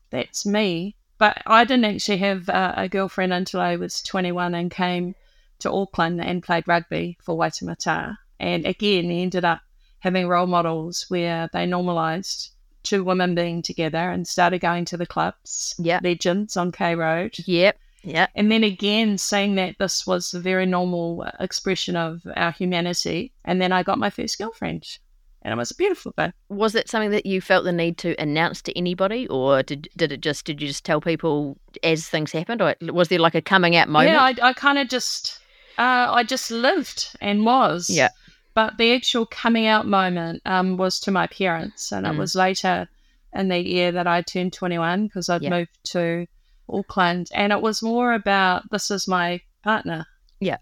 that's 0.10 0.45
me. 0.45 0.95
But 1.18 1.42
I 1.45 1.63
didn't 1.63 1.86
actually 1.86 2.18
have 2.18 2.50
uh, 2.50 2.74
a 2.75 2.89
girlfriend 2.89 3.31
until 3.31 3.62
I 3.62 3.75
was 3.78 4.01
21 4.01 4.54
and 4.56 4.69
came 4.69 5.16
to 5.61 5.71
Auckland 5.71 6.21
and 6.21 6.43
played 6.43 6.67
rugby 6.67 7.17
for 7.21 7.37
Waitemata. 7.37 8.17
And 8.39 8.65
again, 8.65 9.05
he 9.05 9.21
ended 9.21 9.45
up 9.45 9.61
having 9.99 10.27
role 10.27 10.47
models 10.47 11.05
where 11.09 11.49
they 11.53 11.65
normalised 11.65 12.49
two 12.83 13.03
women 13.03 13.35
being 13.35 13.61
together 13.61 14.09
and 14.09 14.27
started 14.27 14.59
going 14.59 14.85
to 14.85 14.97
the 14.97 15.05
clubs, 15.05 15.75
Yeah. 15.77 15.99
legends 16.03 16.57
on 16.57 16.71
K 16.71 16.95
Road. 16.95 17.35
Yep. 17.45 17.77
Yeah. 18.03 18.27
And 18.33 18.51
then 18.51 18.63
again, 18.63 19.19
saying 19.19 19.55
that 19.55 19.75
this 19.77 20.07
was 20.07 20.33
a 20.33 20.39
very 20.39 20.65
normal 20.65 21.21
uh, 21.23 21.31
expression 21.39 21.95
of 21.95 22.21
our 22.35 22.51
humanity. 22.51 23.31
And 23.45 23.61
then 23.61 23.71
I 23.71 23.83
got 23.83 23.99
my 23.99 24.09
first 24.09 24.39
girlfriend, 24.39 24.97
and 25.43 25.51
it 25.53 25.57
was 25.57 25.69
a 25.69 25.75
beautiful 25.75 26.11
thing. 26.13 26.33
Was 26.49 26.73
it 26.73 26.89
something 26.89 27.11
that 27.11 27.27
you 27.27 27.41
felt 27.41 27.63
the 27.63 27.71
need 27.71 27.99
to 27.99 28.19
announce 28.19 28.63
to 28.63 28.75
anybody, 28.75 29.27
or 29.27 29.61
did 29.61 29.87
did 29.95 30.11
it 30.11 30.21
just 30.21 30.45
did 30.45 30.59
you 30.59 30.67
just 30.67 30.83
tell 30.83 30.99
people 30.99 31.59
as 31.83 32.07
things 32.09 32.31
happened, 32.31 32.63
or 32.63 32.73
was 32.81 33.09
there 33.09 33.19
like 33.19 33.35
a 33.35 33.41
coming 33.41 33.75
out 33.75 33.87
moment? 33.87 34.13
Yeah, 34.13 34.43
I, 34.43 34.49
I 34.49 34.53
kind 34.53 34.79
of 34.79 34.87
just, 34.89 35.39
uh, 35.77 36.12
I 36.13 36.23
just 36.23 36.51
lived 36.51 37.15
and 37.21 37.45
was. 37.45 37.89
Yeah. 37.89 38.09
But 38.53 38.77
the 38.77 38.94
actual 38.94 39.25
coming 39.25 39.65
out 39.65 39.88
moment 39.88 40.41
um, 40.45 40.75
was 40.77 41.00
to 41.01 41.12
my 41.12 41.27
parents, 41.27 41.91
and 41.91 42.06
it 42.06 42.13
Mm. 42.13 42.18
was 42.18 42.35
later 42.35 42.90
in 43.33 43.47
the 43.47 43.59
year 43.59 43.92
that 43.94 44.07
I 44.07 44.21
turned 44.21 44.51
21 44.54 45.07
because 45.07 45.30
I'd 45.30 45.42
Yeah. 45.42 45.49
moved 45.51 45.78
to 45.92 46.28
Auckland, 46.68 47.30
and 47.33 47.54
it 47.54 47.61
was 47.61 47.81
more 47.81 48.13
about 48.13 48.69
this 48.71 48.92
is 48.92 49.07
my 49.07 49.42
partner. 49.63 50.06
Yeah. 50.40 50.57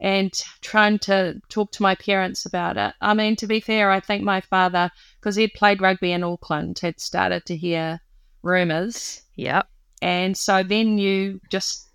And 0.00 0.32
trying 0.60 0.98
to 1.00 1.40
talk 1.48 1.72
to 1.72 1.82
my 1.82 1.94
parents 1.94 2.44
about 2.44 2.76
it. 2.76 2.92
I 3.00 3.14
mean, 3.14 3.36
to 3.36 3.46
be 3.46 3.60
fair, 3.60 3.90
I 3.90 4.00
think 4.00 4.22
my 4.24 4.40
father, 4.40 4.90
because 5.20 5.36
he'd 5.36 5.54
played 5.54 5.80
rugby 5.80 6.12
in 6.12 6.24
Auckland, 6.24 6.80
had 6.80 7.00
started 7.00 7.46
to 7.46 7.56
hear 7.56 8.00
rumours 8.42 9.22
yeah. 9.36 9.62
and 10.02 10.36
so 10.36 10.64
then 10.64 10.98
you 10.98 11.40
just 11.48 11.88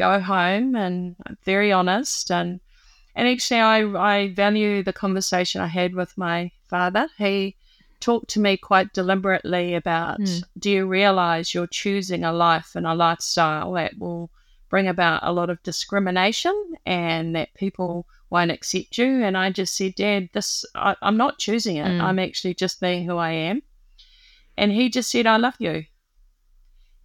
go 0.00 0.18
home 0.20 0.74
and 0.84 1.16
I'm 1.26 1.36
very 1.44 1.70
honest 1.80 2.30
and 2.30 2.60
and 3.16 3.28
actually 3.28 3.60
I, 3.60 3.78
I 4.14 4.16
value 4.44 4.82
the 4.82 4.92
conversation 5.04 5.60
I 5.60 5.66
had 5.80 5.92
with 5.94 6.16
my 6.16 6.38
father. 6.72 7.08
He 7.18 7.56
talked 7.98 8.28
to 8.30 8.40
me 8.40 8.56
quite 8.56 8.92
deliberately 9.00 9.66
about 9.74 10.20
Mm. 10.20 10.42
do 10.64 10.70
you 10.76 10.86
realize 11.00 11.52
you're 11.54 11.76
choosing 11.82 12.22
a 12.24 12.32
life 12.48 12.70
and 12.76 12.86
a 12.86 12.94
lifestyle 13.06 13.72
that 13.78 13.92
will 14.02 14.30
bring 14.70 14.88
about 14.88 15.20
a 15.22 15.32
lot 15.38 15.50
of 15.50 15.62
discrimination 15.70 16.56
and 16.86 17.34
that 17.36 17.52
people 17.54 18.06
won't 18.30 18.52
accept 18.56 18.96
you 19.00 19.10
and 19.26 19.36
I 19.36 19.46
just 19.60 19.72
said 19.76 19.94
dad 19.96 20.28
this 20.32 20.64
I, 20.74 20.90
I'm 21.06 21.18
not 21.24 21.38
choosing 21.46 21.76
it 21.76 21.92
Mm. 21.92 22.00
I'm 22.06 22.18
actually 22.26 22.54
just 22.64 22.80
being 22.80 23.02
who 23.08 23.16
I 23.18 23.32
am 23.50 23.56
and 24.56 24.72
he 24.72 24.84
just 24.88 25.10
said 25.10 25.26
I 25.26 25.36
love 25.46 25.58
you 25.58 25.84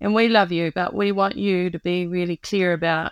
and 0.01 0.13
we 0.13 0.27
love 0.27 0.51
you, 0.51 0.71
but 0.73 0.93
we 0.93 1.11
want 1.11 1.35
you 1.35 1.69
to 1.69 1.79
be 1.79 2.07
really 2.07 2.37
clear 2.37 2.73
about 2.73 3.11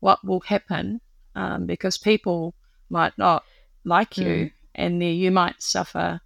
what 0.00 0.24
will 0.24 0.40
happen 0.40 1.00
um, 1.34 1.66
because 1.66 1.96
people 1.98 2.54
might 2.90 3.16
not 3.18 3.44
like 3.84 4.16
you 4.18 4.50
and 4.74 5.00
the, 5.02 5.06
you 5.06 5.30
might 5.30 5.60
suffer 5.62 6.20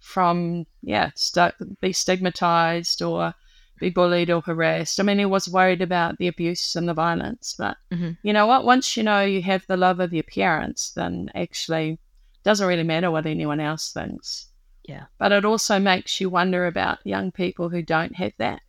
from, 0.00 0.66
yeah, 0.82 1.10
stu- 1.14 1.76
be 1.80 1.92
stigmatized 1.92 3.02
or 3.02 3.34
be 3.80 3.90
bullied 3.90 4.30
or 4.30 4.40
harassed. 4.40 4.98
I 4.98 5.02
mean, 5.02 5.18
he 5.18 5.24
was 5.24 5.48
worried 5.48 5.82
about 5.82 6.18
the 6.18 6.28
abuse 6.28 6.74
and 6.76 6.88
the 6.88 6.94
violence, 6.94 7.54
but 7.58 7.76
Mhm. 7.92 8.16
you 8.22 8.32
know 8.32 8.46
what? 8.46 8.64
Once 8.64 8.96
you 8.96 9.02
know 9.02 9.22
you 9.22 9.42
have 9.42 9.66
the 9.66 9.76
love 9.76 10.00
of 10.00 10.12
your 10.12 10.24
parents, 10.24 10.90
then 10.92 11.30
actually 11.34 11.92
it 11.92 11.98
doesn't 12.44 12.66
really 12.66 12.82
matter 12.84 13.10
what 13.10 13.26
anyone 13.26 13.60
else 13.60 13.92
thinks. 13.92 14.46
Yeah. 14.84 15.04
But 15.18 15.32
it 15.32 15.44
also 15.44 15.78
makes 15.78 16.20
you 16.20 16.30
wonder 16.30 16.66
about 16.66 17.06
young 17.06 17.30
people 17.30 17.68
who 17.68 17.82
don't 17.82 18.16
have 18.16 18.32
that 18.38 18.62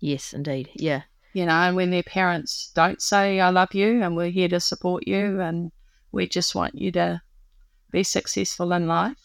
Yes, 0.00 0.32
indeed. 0.32 0.70
Yeah. 0.74 1.02
you 1.32 1.44
know, 1.46 1.52
and 1.52 1.76
when 1.76 1.90
their 1.90 2.02
parents 2.02 2.70
don't 2.74 3.00
say, 3.02 3.40
I 3.40 3.50
love 3.50 3.74
you 3.74 4.02
and 4.02 4.16
we're 4.16 4.30
here 4.30 4.48
to 4.48 4.60
support 4.60 5.06
you 5.06 5.40
and 5.40 5.70
we 6.12 6.26
just 6.28 6.54
want 6.54 6.74
you 6.76 6.90
to 6.92 7.20
be 7.90 8.02
successful 8.02 8.72
in 8.72 8.86
life. 8.86 9.18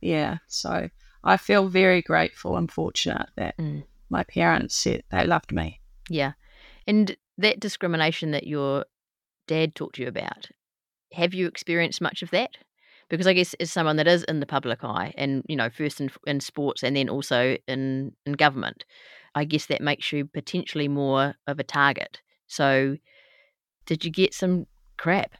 Yeah. 0.00 0.38
So 0.46 0.88
I 1.24 1.36
feel 1.36 1.68
very 1.68 2.02
grateful 2.02 2.56
and 2.56 2.70
fortunate 2.70 3.28
that 3.36 3.56
Mm. 3.58 3.84
my 4.10 4.24
parents 4.24 4.74
said 4.76 5.02
they 5.10 5.24
loved 5.26 5.52
me. 5.52 5.80
Yeah. 6.08 6.32
And 6.86 7.16
that 7.38 7.60
discrimination 7.60 8.30
that 8.32 8.46
your 8.46 8.84
dad 9.46 9.74
talked 9.74 9.96
to 9.96 10.02
you 10.02 10.08
about, 10.08 10.48
have 11.12 11.34
you 11.34 11.46
experienced 11.46 12.00
much 12.00 12.22
of 12.22 12.30
that? 12.30 12.50
Because 13.08 13.26
I 13.26 13.32
guess 13.32 13.54
as 13.54 13.72
someone 13.72 13.96
that 13.96 14.06
is 14.08 14.24
in 14.24 14.40
the 14.40 14.46
public 14.46 14.84
eye 14.84 15.14
and, 15.16 15.42
you 15.48 15.56
know, 15.56 15.70
first 15.70 16.00
in, 16.00 16.10
in 16.26 16.40
sports 16.40 16.82
and 16.82 16.94
then 16.96 17.08
also 17.08 17.56
in, 17.66 18.12
in 18.26 18.32
government, 18.34 18.84
I 19.34 19.44
guess 19.44 19.66
that 19.66 19.80
makes 19.80 20.12
you 20.12 20.26
potentially 20.26 20.88
more 20.88 21.34
of 21.46 21.58
a 21.58 21.64
target. 21.64 22.20
So 22.46 22.96
did 23.86 24.04
you 24.04 24.10
get 24.10 24.34
some 24.34 24.66
crap? 24.96 25.32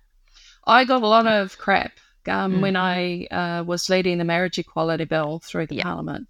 I 0.66 0.84
got 0.84 1.02
a 1.02 1.06
lot 1.06 1.26
of 1.26 1.56
crap 1.58 1.92
um, 2.28 2.54
Mm. 2.54 2.60
when 2.60 2.76
I 2.76 3.26
uh, 3.26 3.64
was 3.64 3.88
leading 3.88 4.18
the 4.18 4.24
marriage 4.24 4.58
equality 4.58 5.04
bill 5.04 5.40
through 5.40 5.66
the 5.66 5.76
Yeah. 5.76 5.84
parliament, 5.84 6.28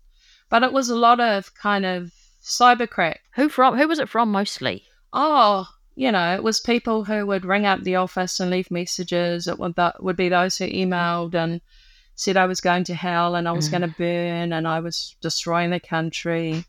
but 0.48 0.62
it 0.62 0.72
was 0.72 0.88
a 0.88 0.96
lot 0.96 1.20
of 1.20 1.54
kind 1.54 1.84
of 1.84 2.12
cyber 2.42 2.88
crap. 2.88 3.18
Who 3.34 3.48
from? 3.48 3.76
Who 3.76 3.88
was 3.88 3.98
it 3.98 4.08
from 4.08 4.30
mostly? 4.30 4.84
Oh, 5.12 5.66
you 5.96 6.12
know, 6.12 6.34
it 6.34 6.42
was 6.44 6.60
people 6.60 7.04
who 7.04 7.26
would 7.26 7.44
ring 7.44 7.66
up 7.66 7.80
the 7.82 7.96
office 7.96 8.38
and 8.38 8.50
leave 8.50 8.70
messages. 8.70 9.48
It 9.48 9.58
would, 9.58 9.74
that 9.74 10.02
would 10.02 10.16
be 10.16 10.28
those 10.28 10.56
who 10.58 10.66
emailed 10.68 11.34
and 11.34 11.60
said 12.14 12.36
I 12.36 12.46
was 12.46 12.60
going 12.60 12.84
to 12.84 12.94
hell 12.94 13.34
and 13.34 13.48
I 13.48 13.52
was 13.52 13.68
Mm. 13.68 13.70
going 13.70 13.82
to 13.82 13.88
burn 13.98 14.52
and 14.52 14.68
I 14.68 14.80
was 14.80 15.16
destroying 15.20 15.70
the 15.70 15.80
country. 15.80 16.64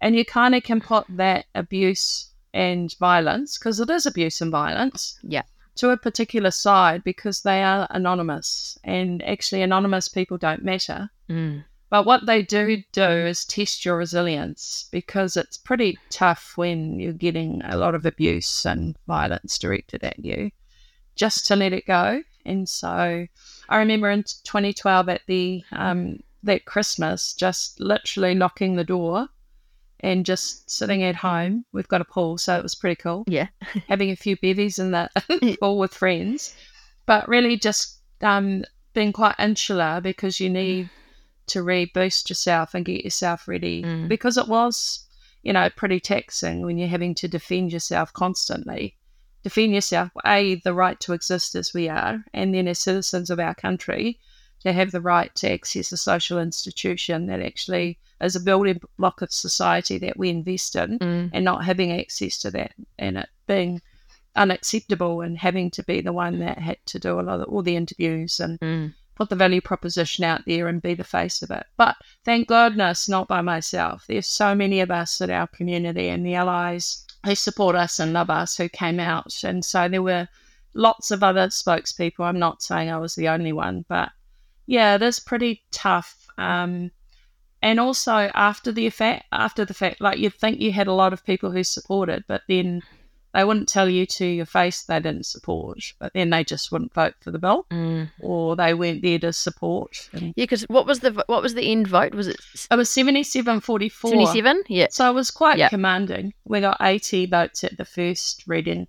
And 0.00 0.14
you 0.16 0.24
kind 0.24 0.54
of 0.54 0.62
can 0.62 0.80
put 0.80 1.06
that 1.08 1.46
abuse 1.54 2.30
and 2.52 2.94
violence, 2.98 3.58
because 3.58 3.80
it 3.80 3.90
is 3.90 4.06
abuse 4.06 4.40
and 4.40 4.50
violence, 4.50 5.18
Yeah. 5.22 5.42
to 5.76 5.90
a 5.90 5.96
particular 5.96 6.50
side 6.50 7.04
because 7.04 7.42
they 7.42 7.62
are 7.62 7.86
anonymous. 7.90 8.78
And 8.84 9.22
actually, 9.24 9.62
anonymous 9.62 10.08
people 10.08 10.38
don't 10.38 10.64
matter. 10.64 11.10
Mm. 11.28 11.64
But 11.88 12.04
what 12.04 12.26
they 12.26 12.42
do 12.42 12.82
do 12.92 13.02
is 13.02 13.44
test 13.44 13.84
your 13.84 13.96
resilience 13.96 14.88
because 14.90 15.36
it's 15.36 15.56
pretty 15.56 15.98
tough 16.10 16.54
when 16.56 16.98
you're 16.98 17.12
getting 17.12 17.62
a 17.64 17.76
lot 17.76 17.94
of 17.94 18.04
abuse 18.04 18.66
and 18.66 18.96
violence 19.06 19.56
directed 19.58 20.02
at 20.02 20.18
you 20.18 20.50
just 21.14 21.46
to 21.46 21.56
let 21.56 21.72
it 21.72 21.86
go. 21.86 22.22
And 22.44 22.68
so 22.68 23.26
I 23.68 23.76
remember 23.76 24.10
in 24.10 24.22
2012 24.22 25.08
at 25.08 25.22
the 25.26 25.64
um, 25.72 26.20
that 26.42 26.64
Christmas, 26.64 27.32
just 27.34 27.80
literally 27.80 28.34
locking 28.34 28.76
the 28.76 28.84
door 28.84 29.28
and 30.00 30.26
just 30.26 30.68
sitting 30.70 31.02
at 31.02 31.16
home. 31.16 31.64
We've 31.72 31.88
got 31.88 32.00
a 32.00 32.04
pool, 32.04 32.38
so 32.38 32.56
it 32.56 32.62
was 32.62 32.74
pretty 32.74 32.96
cool 32.96 33.24
Yeah. 33.26 33.48
having 33.88 34.10
a 34.10 34.16
few 34.16 34.36
bevies 34.36 34.78
in 34.78 34.90
the 34.90 35.08
pool 35.60 35.78
with 35.78 35.94
friends, 35.94 36.54
but 37.06 37.26
really 37.28 37.56
just 37.56 37.98
um, 38.22 38.64
being 38.94 39.12
quite 39.12 39.34
insular 39.38 40.00
because 40.00 40.40
you 40.40 40.50
need 40.50 40.88
to 41.48 41.60
reboost 41.62 42.28
yourself 42.28 42.74
and 42.74 42.84
get 42.84 43.04
yourself 43.04 43.46
ready 43.48 43.82
Mm. 43.82 44.08
because 44.08 44.36
it 44.36 44.48
was, 44.48 45.06
you 45.42 45.52
know, 45.52 45.70
pretty 45.76 46.00
taxing 46.00 46.62
when 46.62 46.76
you're 46.76 46.88
having 46.88 47.14
to 47.16 47.28
defend 47.28 47.72
yourself 47.72 48.12
constantly. 48.12 48.96
Defend 49.44 49.72
yourself, 49.74 50.10
A, 50.26 50.56
the 50.64 50.74
right 50.74 50.98
to 51.00 51.12
exist 51.12 51.54
as 51.54 51.72
we 51.72 51.88
are, 51.88 52.24
and 52.34 52.52
then 52.52 52.66
as 52.66 52.80
citizens 52.80 53.30
of 53.30 53.38
our 53.38 53.54
country, 53.54 54.18
to 54.66 54.72
have 54.72 54.90
the 54.90 55.00
right 55.00 55.34
to 55.36 55.50
access 55.50 55.92
a 55.92 55.96
social 55.96 56.38
institution 56.38 57.26
that 57.26 57.40
actually 57.40 57.98
is 58.20 58.36
a 58.36 58.40
building 58.40 58.80
block 58.98 59.22
of 59.22 59.32
society 59.32 59.98
that 59.98 60.18
we 60.18 60.28
invest 60.28 60.76
in 60.76 60.98
Mm. 60.98 61.30
and 61.32 61.44
not 61.44 61.64
having 61.64 61.92
access 61.92 62.38
to 62.38 62.50
that 62.50 62.72
and 62.98 63.16
it 63.18 63.28
being 63.46 63.80
unacceptable 64.34 65.20
and 65.22 65.38
having 65.38 65.70
to 65.70 65.82
be 65.82 66.00
the 66.00 66.12
one 66.12 66.38
that 66.40 66.58
had 66.58 66.78
to 66.86 66.98
do 66.98 67.18
a 67.18 67.22
lot 67.22 67.40
of 67.40 67.48
all 67.48 67.62
the 67.62 67.76
interviews 67.76 68.40
and 68.40 68.58
Mm. 68.60 68.94
put 69.14 69.28
the 69.30 69.36
value 69.36 69.60
proposition 69.60 70.24
out 70.24 70.42
there 70.46 70.68
and 70.68 70.82
be 70.82 70.94
the 70.94 71.04
face 71.04 71.42
of 71.42 71.50
it. 71.50 71.64
But 71.76 71.96
thank 72.24 72.48
goodness, 72.48 73.08
not 73.08 73.28
by 73.28 73.40
myself. 73.40 74.04
There's 74.06 74.26
so 74.28 74.54
many 74.54 74.80
of 74.80 74.90
us 74.90 75.20
in 75.20 75.30
our 75.30 75.46
community 75.46 76.08
and 76.08 76.24
the 76.24 76.34
allies 76.34 77.04
who 77.24 77.34
support 77.34 77.76
us 77.76 77.98
and 77.98 78.12
love 78.12 78.28
us 78.30 78.56
who 78.56 78.68
came 78.68 79.00
out. 79.00 79.42
And 79.42 79.64
so 79.64 79.88
there 79.88 80.02
were 80.02 80.28
lots 80.74 81.10
of 81.10 81.22
other 81.22 81.48
spokespeople. 81.48 82.20
I'm 82.24 82.38
not 82.38 82.62
saying 82.62 82.90
I 82.90 82.98
was 82.98 83.14
the 83.14 83.28
only 83.28 83.52
one, 83.52 83.84
but 83.88 84.10
yeah, 84.66 84.94
it 84.96 85.02
is 85.02 85.20
pretty 85.20 85.62
tough. 85.70 86.26
Um, 86.38 86.90
and 87.62 87.80
also 87.80 88.12
after 88.34 88.70
the 88.72 88.86
effect, 88.86 89.24
after 89.32 89.64
the 89.64 89.74
fact, 89.74 90.00
like 90.00 90.18
you'd 90.18 90.34
think 90.34 90.60
you 90.60 90.72
had 90.72 90.86
a 90.86 90.92
lot 90.92 91.12
of 91.12 91.24
people 91.24 91.50
who 91.50 91.64
supported, 91.64 92.24
but 92.28 92.42
then 92.48 92.82
they 93.34 93.44
wouldn't 93.44 93.68
tell 93.68 93.88
you 93.88 94.06
to 94.06 94.24
your 94.24 94.46
face 94.46 94.82
they 94.84 94.98
didn't 95.00 95.26
support, 95.26 95.78
but 95.98 96.12
then 96.14 96.30
they 96.30 96.42
just 96.44 96.70
wouldn't 96.72 96.94
vote 96.94 97.14
for 97.20 97.30
the 97.30 97.38
bill, 97.38 97.66
Mm. 97.70 98.10
or 98.20 98.56
they 98.56 98.72
weren't 98.72 99.02
there 99.02 99.18
to 99.18 99.32
support. 99.32 100.08
And 100.12 100.28
Yeah, 100.36 100.44
because 100.44 100.62
what 100.64 100.86
was 100.86 101.00
the 101.00 101.10
what 101.26 101.42
was 101.42 101.54
the 101.54 101.70
end 101.72 101.86
vote? 101.88 102.14
Was 102.14 102.28
it 102.28 102.38
it 102.70 102.76
was 102.76 102.90
seventy-seven 102.90 103.60
forty-four. 103.60 104.10
seventy 104.10 104.26
seven? 104.32 104.62
Yeah. 104.68 104.86
So 104.90 105.10
it 105.10 105.14
was 105.14 105.30
quite 105.30 105.58
Yeah. 105.58 105.68
commanding. 105.68 106.32
We 106.44 106.60
got 106.60 106.78
80 106.80 107.26
votes 107.26 107.62
at 107.64 107.76
the 107.76 107.84
first 107.84 108.44
reading. 108.46 108.86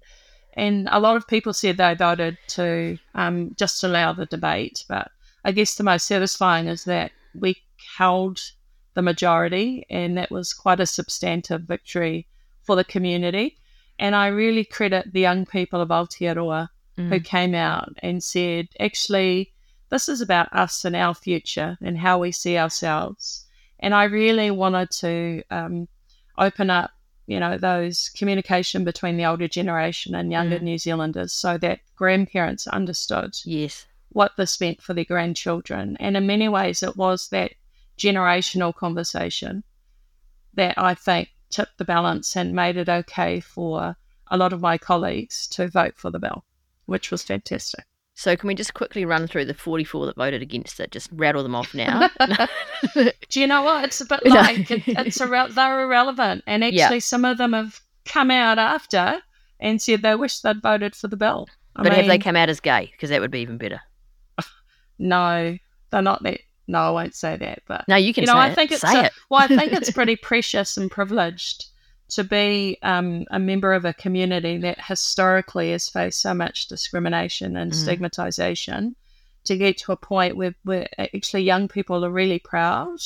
And 0.54 0.88
a 0.92 1.00
lot 1.00 1.18
of 1.18 1.28
people 1.28 1.54
said 1.54 1.78
they 1.78 1.94
voted 1.94 2.38
to 2.50 2.98
um, 3.16 3.54
just 3.58 3.84
allow 3.84 4.14
the 4.14 4.26
debate. 4.26 4.86
But 4.88 5.12
I 5.44 5.52
guess 5.52 5.76
the 5.76 5.84
most 5.84 6.06
satisfying 6.08 6.68
is 6.68 6.84
that 6.86 7.12
we 7.34 7.58
held 7.98 8.40
the 8.96 9.02
majority, 9.02 9.86
and 9.90 10.18
that 10.18 10.32
was 10.32 10.54
quite 10.54 10.80
a 10.80 10.86
substantive 10.86 11.62
victory 11.62 12.28
for 12.64 12.76
the 12.76 12.84
community. 12.84 13.58
And 14.00 14.16
I 14.16 14.28
really 14.28 14.64
credit 14.66 15.14
the 15.14 15.22
young 15.22 15.46
people 15.46 15.82
of 15.82 15.90
Aotearoa 15.90 16.70
who 16.96 17.20
Mm. 17.20 17.26
came 17.26 17.56
out 17.56 17.94
and 18.02 18.24
said, 18.24 18.68
actually, 18.80 19.54
this 19.90 20.10
is 20.10 20.20
about 20.20 20.52
us 20.52 20.84
and 20.84 20.96
our 20.96 21.14
future 21.14 21.78
and 21.82 21.98
how 21.98 22.18
we 22.18 22.32
see 22.32 22.58
ourselves. 22.58 23.46
And 23.80 23.94
I 23.94 24.06
really 24.06 24.50
wanted 24.52 24.90
to 24.92 25.44
um, 25.52 25.88
open 26.38 26.70
up, 26.72 26.92
you 27.28 27.40
know, 27.40 27.58
those 27.58 28.10
communication 28.18 28.84
between 28.84 29.18
the 29.18 29.26
older 29.26 29.48
generation 29.48 30.16
and 30.16 30.32
younger 30.32 30.58
Mm. 30.60 30.64
New 30.64 30.78
Zealanders 30.80 31.34
so 31.34 31.58
that 31.60 31.80
grandparents 31.96 32.68
understood 32.68 33.36
Yes. 33.46 33.86
What 34.18 34.36
this 34.36 34.60
meant 34.60 34.82
for 34.82 34.96
their 34.96 35.06
grandchildren. 35.06 35.96
And 36.00 36.18
in 36.18 36.26
many 36.26 36.50
ways, 36.50 36.82
it 36.82 36.98
was 36.98 37.30
that 37.30 37.52
generational 38.00 38.74
conversation 38.74 39.64
that 40.56 40.74
I 40.76 40.96
think 40.96 41.30
tipped 41.52 41.78
the 41.78 41.86
balance 41.86 42.36
and 42.36 42.56
made 42.56 42.78
it 42.78 42.90
okay 42.90 43.40
for 43.40 43.96
a 44.30 44.38
lot 44.38 44.54
of 44.54 44.62
my 44.62 44.76
colleagues 44.80 45.46
to 45.50 45.68
vote 45.68 45.94
for 45.98 46.10
the 46.10 46.18
bill, 46.18 46.44
which 46.88 47.12
was 47.12 47.22
fantastic. 47.22 47.86
So 48.16 48.36
can 48.36 48.48
we 48.48 48.56
just 48.56 48.74
quickly 48.74 49.06
run 49.06 49.28
through 49.28 49.46
the 49.46 49.54
forty 49.54 49.84
four 49.84 50.08
that 50.08 50.16
voted 50.16 50.42
against 50.42 50.80
it? 50.80 50.92
Just 50.92 51.10
rattle 51.12 51.44
them 51.44 51.54
off 51.54 51.76
now. 51.76 52.10
Do 53.30 53.40
you 53.40 53.46
know 53.46 53.62
what? 53.62 53.84
It's 53.84 54.02
a 54.02 54.06
bit 54.06 54.26
like 54.26 54.72
it, 54.72 54.88
it's 54.88 55.20
irre- 55.20 55.54
they're 55.54 55.82
irrelevant, 55.84 56.44
and 56.48 56.64
Yeah. 56.64 56.86
actually, 56.86 57.02
some 57.02 57.24
of 57.24 57.38
them 57.38 57.54
have 57.54 57.80
come 58.06 58.32
out 58.32 58.58
after 58.58 59.22
and 59.60 59.80
said 59.80 60.02
they 60.02 60.16
wish 60.16 60.40
they'd 60.40 60.60
voted 60.64 60.96
for 60.96 61.08
the 61.08 61.18
bill. 61.18 61.48
I 61.76 61.84
but 61.84 61.94
have 61.94 62.08
they 62.08 62.18
come 62.18 62.36
out 62.36 62.50
as 62.50 62.60
gay? 62.60 62.90
Because 62.92 63.12
that 63.12 63.22
would 63.22 63.30
be 63.30 63.42
even 63.42 63.60
better. 63.60 63.82
No, 65.00 65.58
they're 65.92 66.02
not 66.02 66.24
that. 66.24 66.42
No, 66.68 66.80
I 66.80 66.90
won't 66.90 67.16
say 67.16 67.38
that. 67.38 67.62
But 67.68 67.88
No, 67.88 67.96
you 67.96 68.14
can 68.14 68.24
you 68.24 68.28
know, 68.28 68.34
say 68.34 68.40
I 68.40 68.50
it. 68.50 68.56
think 68.56 68.72
it's 68.72 68.82
say 68.82 69.00
a- 69.00 69.06
it. 69.06 69.12
well, 69.30 69.42
I 69.42 69.48
think 69.48 69.72
it's 69.74 69.92
pretty 70.00 70.16
precious 70.18 70.76
and 70.78 70.92
privileged 70.92 71.66
to 72.10 72.24
be 72.24 72.78
um, 72.84 73.26
a 73.32 73.40
member 73.40 73.74
of 73.74 73.84
a 73.86 73.94
community 73.94 74.58
that 74.58 74.84
historically 74.86 75.72
has 75.72 75.90
faced 75.90 76.22
so 76.22 76.34
much 76.34 76.68
discrimination 76.68 77.56
and 77.58 77.72
Mm. 77.72 77.76
stigmatization. 77.76 78.96
To 79.46 79.56
get 79.58 79.78
to 79.78 79.94
a 79.94 79.98
point 79.98 80.36
where, 80.36 80.56
where 80.64 80.90
actually 81.00 81.44
young 81.44 81.70
people 81.70 82.04
are 82.04 82.10
really 82.12 82.40
proud 82.40 83.00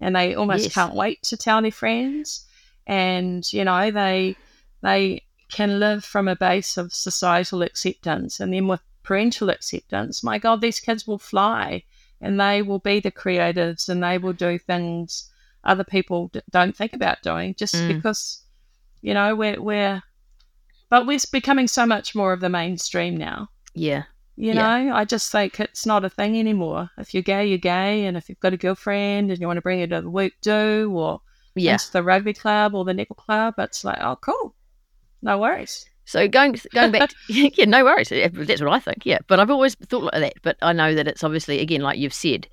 and 0.00 0.14
they 0.14 0.32
almost 0.36 0.62
Yes. 0.64 0.74
can't 0.74 0.94
wait 0.94 1.20
to 1.24 1.36
tell 1.36 1.60
their 1.60 1.72
friends, 1.72 2.46
and 2.86 3.52
you 3.52 3.64
know 3.64 3.90
they 3.90 4.36
they 4.80 5.22
can 5.50 5.80
live 5.80 6.04
from 6.04 6.28
a 6.28 6.36
base 6.36 6.76
of 6.76 6.92
societal 6.92 7.62
acceptance, 7.62 8.38
and 8.38 8.52
then 8.54 8.68
with 8.68 8.80
parental 9.08 9.48
acceptance, 9.50 10.22
my 10.22 10.38
God, 10.38 10.60
these 10.60 10.80
kids 10.80 11.06
will 11.06 11.18
fly 11.18 11.82
and 12.20 12.38
they 12.38 12.62
will 12.62 12.78
be 12.80 13.00
the 13.00 13.10
creatives 13.22 13.88
and 13.88 14.02
they 14.02 14.18
will 14.18 14.34
do 14.34 14.58
things 14.58 15.30
other 15.64 15.84
people 15.84 16.28
d- 16.28 16.40
don't 16.50 16.76
think 16.76 16.92
about 16.92 17.22
doing 17.22 17.54
just 17.62 17.74
Mm. 17.74 17.88
because 17.94 18.42
you 19.06 19.14
know 19.14 19.34
we're 19.34 19.60
we're 19.70 20.02
but 20.90 21.06
we're 21.06 21.18
becoming 21.32 21.68
so 21.68 21.84
much 21.86 22.14
more 22.14 22.32
of 22.32 22.40
the 22.40 22.48
mainstream 22.48 23.16
now 23.16 23.48
Yeah. 23.74 24.02
you 24.36 24.52
Yeah. 24.52 24.62
know 24.62 24.94
i 25.00 25.04
just 25.04 25.30
think 25.32 25.58
it's 25.60 25.84
not 25.86 26.04
a 26.04 26.10
thing 26.18 26.38
anymore 26.38 26.90
if 26.98 27.12
you're 27.14 27.22
gay 27.34 27.44
you're 27.46 27.58
gay 27.76 28.06
and 28.06 28.16
if 28.16 28.28
you've 28.28 28.40
got 28.46 28.52
a 28.58 28.64
girlfriend 28.66 29.30
and 29.30 29.40
you 29.40 29.46
want 29.46 29.56
to 29.58 29.62
bring 29.68 29.80
her 29.80 29.86
to 29.88 30.00
the 30.02 30.10
work 30.20 30.32
do 30.42 30.90
or 31.02 31.20
Yeah. 31.54 31.72
into 31.74 31.92
the 31.92 32.02
rugby 32.02 32.34
club 32.34 32.74
or 32.74 32.84
the 32.84 32.92
netball 32.98 33.16
club 33.26 33.54
it's 33.58 33.84
like 33.84 34.00
oh 34.00 34.16
cool 34.16 34.54
no 35.22 35.38
worries 35.38 35.74
So 36.08 36.26
going 36.26 36.56
going 36.72 36.90
back, 36.90 37.10
to, 37.10 37.16
yeah, 37.28 37.66
no 37.66 37.84
worries. 37.84 38.08
That's 38.08 38.62
what 38.62 38.72
I 38.72 38.80
think. 38.80 39.04
Yeah, 39.04 39.18
but 39.26 39.38
I've 39.38 39.50
always 39.50 39.74
thought 39.74 40.04
like 40.04 40.14
that. 40.14 40.34
But 40.42 40.56
I 40.62 40.72
know 40.72 40.94
that 40.94 41.06
it's 41.06 41.22
obviously 41.22 41.60
again, 41.60 41.82
like 41.82 41.98
you've 41.98 42.14
said, 42.14 42.48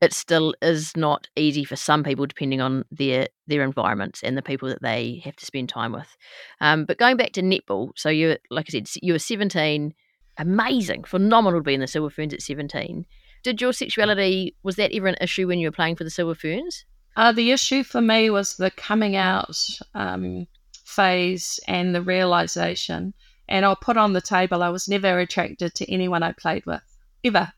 it 0.00 0.12
still 0.12 0.56
is 0.60 0.96
not 0.96 1.28
easy 1.36 1.64
for 1.64 1.76
some 1.76 2.02
people, 2.02 2.26
depending 2.26 2.60
on 2.60 2.84
their 2.90 3.28
their 3.46 3.62
environments 3.62 4.24
and 4.24 4.36
the 4.36 4.42
people 4.42 4.68
that 4.68 4.82
they 4.82 5.22
have 5.24 5.36
to 5.36 5.46
spend 5.46 5.68
time 5.68 5.92
with. 5.92 6.16
Um, 6.60 6.84
but 6.84 6.98
going 6.98 7.16
back 7.16 7.30
to 7.34 7.42
netball, 7.42 7.92
so 7.94 8.08
you 8.08 8.38
like 8.50 8.66
I 8.68 8.72
said, 8.72 8.88
you 9.00 9.12
were 9.12 9.20
seventeen, 9.20 9.94
amazing, 10.36 11.04
phenomenal 11.04 11.60
to 11.60 11.64
be 11.64 11.74
in 11.74 11.80
the 11.80 11.86
Silver 11.86 12.10
Ferns 12.10 12.34
at 12.34 12.42
seventeen. 12.42 13.06
did 13.44 13.60
your 13.60 13.72
sexuality 13.72 14.56
was 14.64 14.74
that 14.74 14.92
ever 14.92 15.06
an 15.06 15.16
issue 15.20 15.46
when 15.46 15.60
you 15.60 15.68
were 15.68 15.72
playing 15.72 15.94
for 15.94 16.02
the 16.02 16.10
Silver 16.10 16.34
Ferns? 16.34 16.84
Uh, 17.16 17.30
the 17.30 17.52
issue 17.52 17.84
for 17.84 18.00
me 18.00 18.30
was 18.30 18.56
the 18.56 18.72
coming 18.72 19.14
out 19.14 19.56
um, 19.94 20.48
phase 20.84 21.58
and 21.66 21.94
the 21.94 22.02
realization. 22.02 23.14
And 23.48 23.64
I'll 23.64 23.76
put 23.76 23.96
on 23.96 24.12
the 24.12 24.20
table, 24.20 24.62
I 24.62 24.68
was 24.70 24.88
never 24.88 25.18
attracted 25.18 25.74
to 25.74 25.92
anyone 25.92 26.22
I 26.22 26.32
played 26.32 26.64
with, 26.64 26.82
ever, 27.24 27.52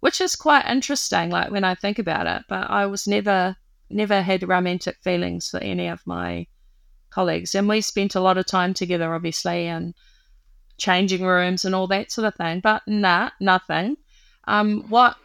which 0.00 0.20
is 0.20 0.36
quite 0.36 0.66
interesting, 0.66 1.30
like 1.30 1.50
when 1.50 1.64
I 1.64 1.74
think 1.74 1.98
about 1.98 2.26
it. 2.26 2.44
But 2.48 2.70
I 2.70 2.86
was 2.86 3.06
never, 3.06 3.56
never 3.88 4.20
had 4.20 4.46
romantic 4.46 4.96
feelings 5.00 5.48
for 5.48 5.58
any 5.60 5.86
of 5.86 6.06
my 6.06 6.46
colleagues. 7.10 7.54
And 7.54 7.68
we 7.68 7.80
spent 7.80 8.14
a 8.14 8.20
lot 8.20 8.36
of 8.36 8.46
time 8.46 8.74
together, 8.74 9.14
obviously, 9.14 9.66
and 9.68 9.94
changing 10.76 11.22
rooms 11.24 11.64
and 11.64 11.74
all 11.74 11.86
that 11.86 12.10
sort 12.10 12.26
of 12.26 12.34
thing. 12.34 12.60
But 12.60 12.82
nah, 12.86 13.30
nothing. 13.40 13.96
Um, 14.44 14.82
what 14.88 15.16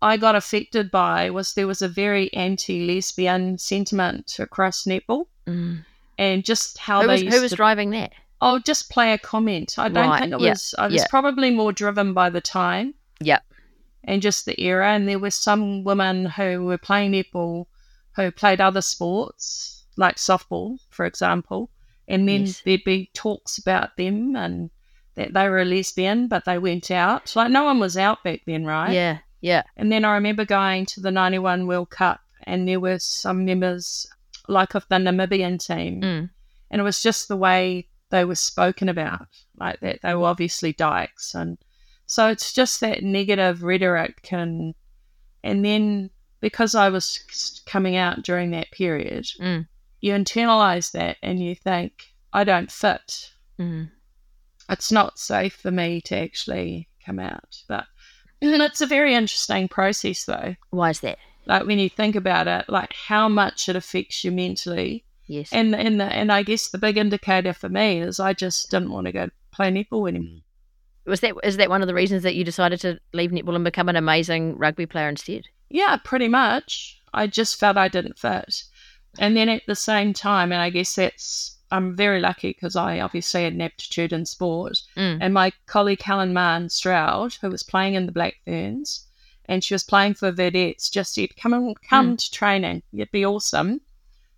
I 0.00 0.16
got 0.16 0.36
affected 0.36 0.90
by 0.90 1.30
was 1.30 1.52
there 1.52 1.66
was 1.66 1.82
a 1.82 1.88
very 1.88 2.32
anti-lesbian 2.32 3.58
sentiment 3.58 4.38
across 4.38 4.84
netball, 4.84 5.26
Mm. 5.46 5.84
And 6.18 6.44
just 6.44 6.78
how 6.78 7.00
Who 7.02 7.06
they 7.08 7.12
was, 7.14 7.22
used 7.22 7.36
who 7.36 7.42
was 7.42 7.50
to, 7.50 7.56
driving 7.56 7.90
that? 7.90 8.12
oh 8.40 8.58
just 8.58 8.90
play 8.90 9.12
a 9.12 9.18
comment. 9.18 9.74
I 9.78 9.88
don't 9.88 10.08
Right, 10.08 10.20
think 10.22 10.34
it 10.34 10.40
yeah, 10.40 10.50
was. 10.50 10.74
I 10.78 10.86
was 10.86 10.94
yeah. 10.96 11.06
probably 11.08 11.50
more 11.50 11.72
driven 11.72 12.12
by 12.14 12.30
the 12.30 12.40
time 12.40 12.94
Yep. 13.20 13.42
and 14.04 14.20
just 14.22 14.44
the 14.44 14.60
era. 14.60 14.88
And 14.92 15.08
there 15.08 15.18
were 15.18 15.30
some 15.30 15.84
women 15.84 16.26
who 16.26 16.64
were 16.64 16.78
playing 16.78 17.12
netball 17.12 17.66
who 18.16 18.30
played 18.30 18.60
other 18.60 18.82
sports 18.82 19.84
like 19.96 20.16
softball, 20.16 20.78
for 20.90 21.06
example, 21.06 21.70
and 22.08 22.28
then 22.28 22.42
Yes. 22.46 22.60
there'd 22.64 22.84
be 22.84 23.10
talks 23.14 23.58
about 23.58 23.96
them 23.96 24.34
and 24.36 24.70
that 25.14 25.32
they 25.32 25.48
were 25.48 25.60
a 25.60 25.64
lesbian, 25.64 26.26
but 26.26 26.44
they 26.44 26.58
went 26.58 26.90
out. 26.90 27.34
Like 27.36 27.50
no 27.50 27.64
one 27.64 27.78
was 27.78 27.96
out 27.96 28.24
back 28.24 28.40
then, 28.46 28.64
right? 28.64 28.92
Yeah. 28.92 29.18
Yeah. 29.40 29.62
And 29.76 29.92
then 29.92 30.04
I 30.04 30.14
remember 30.14 30.44
going 30.44 30.86
to 30.86 31.00
the 31.00 31.10
91 31.12 31.66
World 31.66 31.90
Cup 31.90 32.20
and 32.42 32.66
there 32.68 32.80
were 32.80 32.98
some 32.98 33.44
members 33.44 34.06
like 34.48 34.74
of 34.74 34.86
the 34.88 34.96
Namibian 34.96 35.64
team. 35.64 36.00
Mm. 36.00 36.30
And 36.70 36.80
it 36.80 36.84
was 36.84 37.02
just 37.02 37.28
the 37.28 37.36
way 37.36 37.88
they 38.10 38.24
were 38.24 38.34
spoken 38.34 38.88
about, 38.88 39.26
like 39.58 39.80
that 39.80 40.00
they 40.02 40.14
were 40.14 40.26
obviously 40.26 40.72
dykes. 40.72 41.34
And 41.34 41.58
so 42.06 42.28
it's 42.28 42.52
just 42.52 42.80
that 42.80 43.02
negative 43.02 43.62
rhetoric 43.62 44.28
and 44.32 44.74
and 45.42 45.64
then 45.64 46.10
because 46.40 46.74
I 46.74 46.88
was 46.88 47.62
coming 47.66 47.96
out 47.96 48.22
during 48.22 48.50
that 48.50 48.70
period, 48.70 49.26
Mm. 49.40 49.66
you 50.00 50.12
internalize 50.12 50.92
that 50.92 51.16
and 51.22 51.42
you 51.42 51.54
think, 51.54 51.92
I 52.32 52.44
don't 52.44 52.70
fit. 52.70 53.30
Mm. 53.58 53.90
It's 54.68 54.92
not 54.92 55.18
safe 55.18 55.54
for 55.54 55.70
me 55.70 56.00
to 56.02 56.16
actually 56.16 56.88
come 57.04 57.18
out. 57.18 57.62
But 57.68 57.86
and 58.42 58.62
it's 58.62 58.80
a 58.80 58.86
very 58.86 59.14
interesting 59.14 59.68
process 59.68 60.24
though. 60.24 60.54
Why 60.70 60.90
is 60.90 61.00
that? 61.00 61.18
Like 61.46 61.66
when 61.66 61.78
you 61.78 61.88
think 61.88 62.16
about 62.16 62.46
it, 62.48 62.66
like 62.68 62.92
how 62.92 63.28
much 63.28 63.68
it 63.68 63.76
affects 63.76 64.24
you 64.24 64.32
mentally. 64.32 65.04
Yes. 65.26 65.52
And 65.52 65.74
and 65.74 66.00
the, 66.00 66.04
and 66.04 66.30
I 66.30 66.42
guess 66.42 66.68
the 66.68 66.78
big 66.78 66.96
indicator 66.96 67.52
for 67.52 67.68
me 67.68 68.00
is 68.00 68.20
I 68.20 68.32
just 68.32 68.70
didn't 68.70 68.90
want 68.90 69.06
to 69.06 69.12
go 69.12 69.30
play 69.52 69.70
netball 69.70 70.08
anymore. 70.08 70.40
was 71.06 71.20
that 71.20 71.34
is 71.42 71.56
that 71.56 71.70
one 71.70 71.82
of 71.82 71.88
the 71.88 71.94
reasons 71.94 72.22
that 72.22 72.34
you 72.34 72.44
decided 72.44 72.80
to 72.80 72.98
leave 73.12 73.30
netball 73.30 73.54
and 73.54 73.64
become 73.64 73.88
an 73.88 73.96
amazing 73.96 74.56
rugby 74.58 74.86
player 74.86 75.08
instead? 75.08 75.44
Yeah, 75.70 75.96
pretty 76.04 76.28
much. 76.28 77.00
I 77.12 77.26
just 77.26 77.58
felt 77.58 77.76
I 77.76 77.88
didn't 77.88 78.18
fit. 78.18 78.64
And 79.18 79.36
then 79.36 79.48
at 79.48 79.62
the 79.66 79.76
same 79.76 80.12
time, 80.12 80.50
and 80.50 80.60
I 80.60 80.70
guess 80.70 80.94
that's, 80.96 81.56
I'm 81.70 81.96
very 81.96 82.20
lucky 82.20 82.50
because 82.50 82.76
I 82.76 83.00
obviously 83.00 83.44
had 83.44 83.52
an 83.52 83.60
aptitude 83.60 84.12
in 84.12 84.26
sport. 84.26 84.78
Mm. 84.96 85.18
And 85.20 85.34
my 85.34 85.52
colleague 85.66 86.02
Helen 86.02 86.32
Mahon-Stroud, 86.32 87.34
who 87.40 87.50
was 87.50 87.62
playing 87.62 87.94
in 87.94 88.06
the 88.06 88.12
Black 88.12 88.34
Ferns, 88.44 89.03
and 89.46 89.62
she 89.62 89.74
was 89.74 89.82
playing 89.82 90.14
for 90.14 90.32
Vedettes, 90.32 90.90
just 90.90 91.14
said, 91.14 91.36
come 91.36 91.52
and 91.52 91.76
come 91.82 92.14
mm. 92.14 92.18
to 92.18 92.30
training. 92.30 92.82
It'd 92.92 93.10
be 93.10 93.26
awesome. 93.26 93.80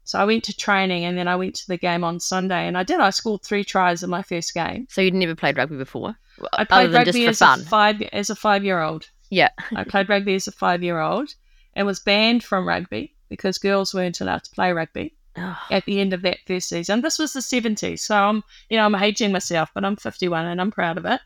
So 0.05 0.19
I 0.21 0.25
went 0.25 0.45
to 0.45 0.57
training 0.57 1.04
and 1.04 1.19
then 1.19 1.26
I 1.26 1.37
went 1.37 1.57
to 1.57 1.67
the 1.67 1.76
game 1.76 2.04
on 2.04 2.21
Sunday 2.21 2.67
and 2.69 2.78
I 2.78 2.85
did. 2.85 3.00
I 3.00 3.11
scored 3.11 3.43
three 3.43 3.65
tries 3.65 4.02
in 4.02 4.11
my 4.11 4.23
first 4.23 4.54
game. 4.54 4.87
So 4.89 5.00
you'd 5.00 5.15
never 5.15 5.35
played 5.35 5.57
rugby 5.57 5.76
before, 5.76 6.17
I 6.52 6.65
played 6.65 6.93
rugby 6.93 7.26
as 7.26 7.39
fun. 7.41 7.61
a 7.61 7.65
five 7.65 8.02
as 8.13 8.30
a 8.30 8.37
five 8.37 8.65
year 8.65 8.83
old. 8.83 9.09
yeah. 9.30 9.50
I 9.75 9.85
played 9.85 10.09
rugby 10.09 10.35
as 10.35 10.47
a 10.47 10.52
five 10.52 10.83
year 10.83 11.00
old 11.00 11.35
and 11.75 11.87
was 11.87 11.99
banned 11.99 12.45
from 12.45 12.69
rugby 12.69 13.15
because 13.28 13.59
girls 13.59 13.95
weren't 13.95 14.21
allowed 14.21 14.45
to 14.45 14.50
play 14.52 14.73
rugby 14.73 15.13
Oh, 15.39 15.59
at 15.71 15.85
the 15.85 16.00
end 16.00 16.13
of 16.15 16.23
that 16.23 16.39
first 16.47 16.69
season. 16.69 17.02
This 17.02 17.19
was 17.19 17.35
the 17.35 17.41
70s, 17.41 17.99
so 17.99 18.17
I'm, 18.17 18.43
you 18.71 18.78
know, 18.78 18.87
I'm 18.87 18.95
aging 18.95 19.33
myself, 19.33 19.71
but 19.75 19.85
I'm 19.85 19.97
51 19.97 20.47
and 20.47 20.61
I'm 20.61 20.71
proud 20.71 20.97
of 20.97 21.04
it. 21.04 21.21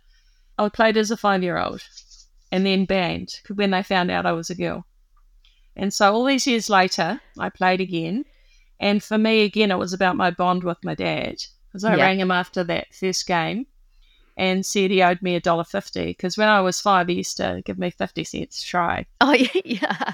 I 0.58 0.68
played 0.68 0.96
as 0.96 1.10
a 1.10 1.16
five 1.16 1.42
year 1.42 1.58
old 1.58 1.82
and 2.52 2.64
then 2.66 2.84
banned 2.84 3.40
when 3.54 3.70
they 3.70 3.82
found 3.82 4.10
out 4.10 4.26
I 4.26 4.32
was 4.32 4.50
a 4.50 4.54
girl. 4.54 4.84
And 5.76 5.92
so 5.94 6.12
all 6.12 6.24
these 6.24 6.46
years 6.46 6.68
later, 6.68 7.20
I 7.38 7.48
played 7.48 7.80
again. 7.80 8.24
And 8.80 9.02
for 9.02 9.18
me, 9.18 9.42
again, 9.42 9.70
it 9.70 9.76
was 9.78 9.92
about 9.92 10.16
my 10.16 10.30
bond 10.30 10.64
with 10.64 10.78
my 10.82 10.94
dad 10.94 11.36
because 11.68 11.84
I 11.84 11.96
Yeah. 11.96 12.04
rang 12.04 12.20
him 12.20 12.30
after 12.30 12.64
that 12.64 12.94
first 12.94 13.26
game 13.26 13.66
and 14.36 14.64
said 14.64 14.90
he 14.90 15.02
owed 15.02 15.20
me 15.22 15.34
a 15.36 15.40
dollar 15.40 15.64
fifty 15.64 16.06
because 16.06 16.36
when 16.38 16.48
I 16.48 16.60
was 16.60 16.80
five, 16.80 17.08
he 17.08 17.14
used 17.14 17.36
to 17.36 17.62
give 17.64 17.78
me 17.78 17.90
50 17.90 18.24
cents 18.24 18.62
try. 18.62 19.06
oh 19.20 19.32
yeah, 19.32 19.48
yeah. 19.64 20.12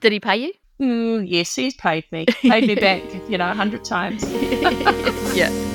Did 0.00 0.12
he 0.12 0.20
pay 0.20 0.36
you? 0.36 0.52
Mm, 0.80 1.24
yes, 1.28 1.54
he's 1.54 1.74
paid 1.74 2.04
me. 2.12 2.26
Paid 2.26 2.66
me 2.66 2.74
back, 2.88 3.02
you 3.28 3.38
know, 3.38 3.50
a 3.50 3.54
hundred 3.54 3.84
times. 3.84 4.22
yeah. 5.36 5.71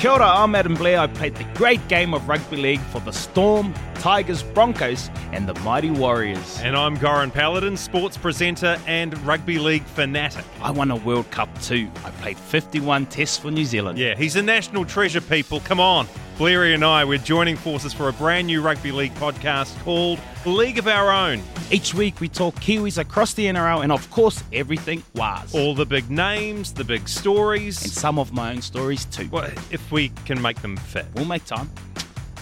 Kia 0.00 0.10
ora, 0.10 0.26
I'm 0.26 0.54
Adam 0.54 0.74
Blair. 0.74 0.98
I 1.00 1.06
played 1.06 1.36
the 1.36 1.44
great 1.54 1.86
game 1.88 2.12
of 2.12 2.28
rugby 2.28 2.58
league 2.58 2.80
for 2.92 3.00
the 3.00 3.12
Storm, 3.12 3.72
Tigers, 4.00 4.42
Broncos, 4.42 5.10
and 5.32 5.48
the 5.48 5.54
Mighty 5.60 5.90
Warriors. 5.90 6.60
And 6.60 6.76
I'm 6.76 6.96
Goran 6.96 7.32
Paladin, 7.32 7.76
sports 7.76 8.16
presenter 8.16 8.78
and 8.86 9.16
rugby 9.26 9.58
league 9.58 9.84
fanatic. 9.84 10.44
I 10.62 10.70
won 10.70 10.90
a 10.90 10.96
World 10.96 11.30
Cup 11.30 11.48
too. 11.62 11.88
I 12.04 12.10
played 12.10 12.36
51 12.38 13.06
tests 13.06 13.36
for 13.38 13.50
New 13.50 13.64
Zealand. 13.64 13.98
Yeah, 13.98 14.14
he's 14.14 14.36
a 14.36 14.42
national 14.42 14.84
treasure, 14.84 15.20
people. 15.20 15.60
Come 15.60 15.80
on. 15.80 16.06
Blairy 16.38 16.74
and 16.74 16.84
I, 16.84 17.04
we're 17.04 17.16
joining 17.16 17.56
forces 17.56 17.94
for 17.94 18.08
a 18.10 18.12
brand 18.12 18.46
new 18.46 18.60
rugby 18.60 18.92
league 18.92 19.14
podcast 19.14 19.76
called 19.82 20.20
League 20.44 20.76
of 20.78 20.86
Our 20.86 21.10
Own. 21.10 21.42
Each 21.70 21.94
week 21.94 22.20
we 22.20 22.28
talk 22.28 22.54
Kiwis 22.56 22.98
across 22.98 23.32
the 23.32 23.46
NRL 23.46 23.82
and, 23.82 23.90
of 23.90 24.08
course, 24.10 24.44
everything 24.52 25.02
was. 25.14 25.54
All 25.54 25.74
the 25.74 25.86
big 25.86 26.10
names, 26.10 26.74
the 26.74 26.84
big 26.84 27.08
stories. 27.08 27.82
and 27.82 27.90
some 27.90 28.18
of 28.18 28.32
my 28.34 28.52
own 28.52 28.60
stories 28.60 29.06
too. 29.06 29.28
Well, 29.32 29.50
if 29.70 29.90
we 29.90 30.10
can 30.26 30.40
make 30.42 30.60
them 30.60 30.76
fit. 30.76 31.06
We'll 31.14 31.24
make 31.24 31.46
time. 31.46 31.70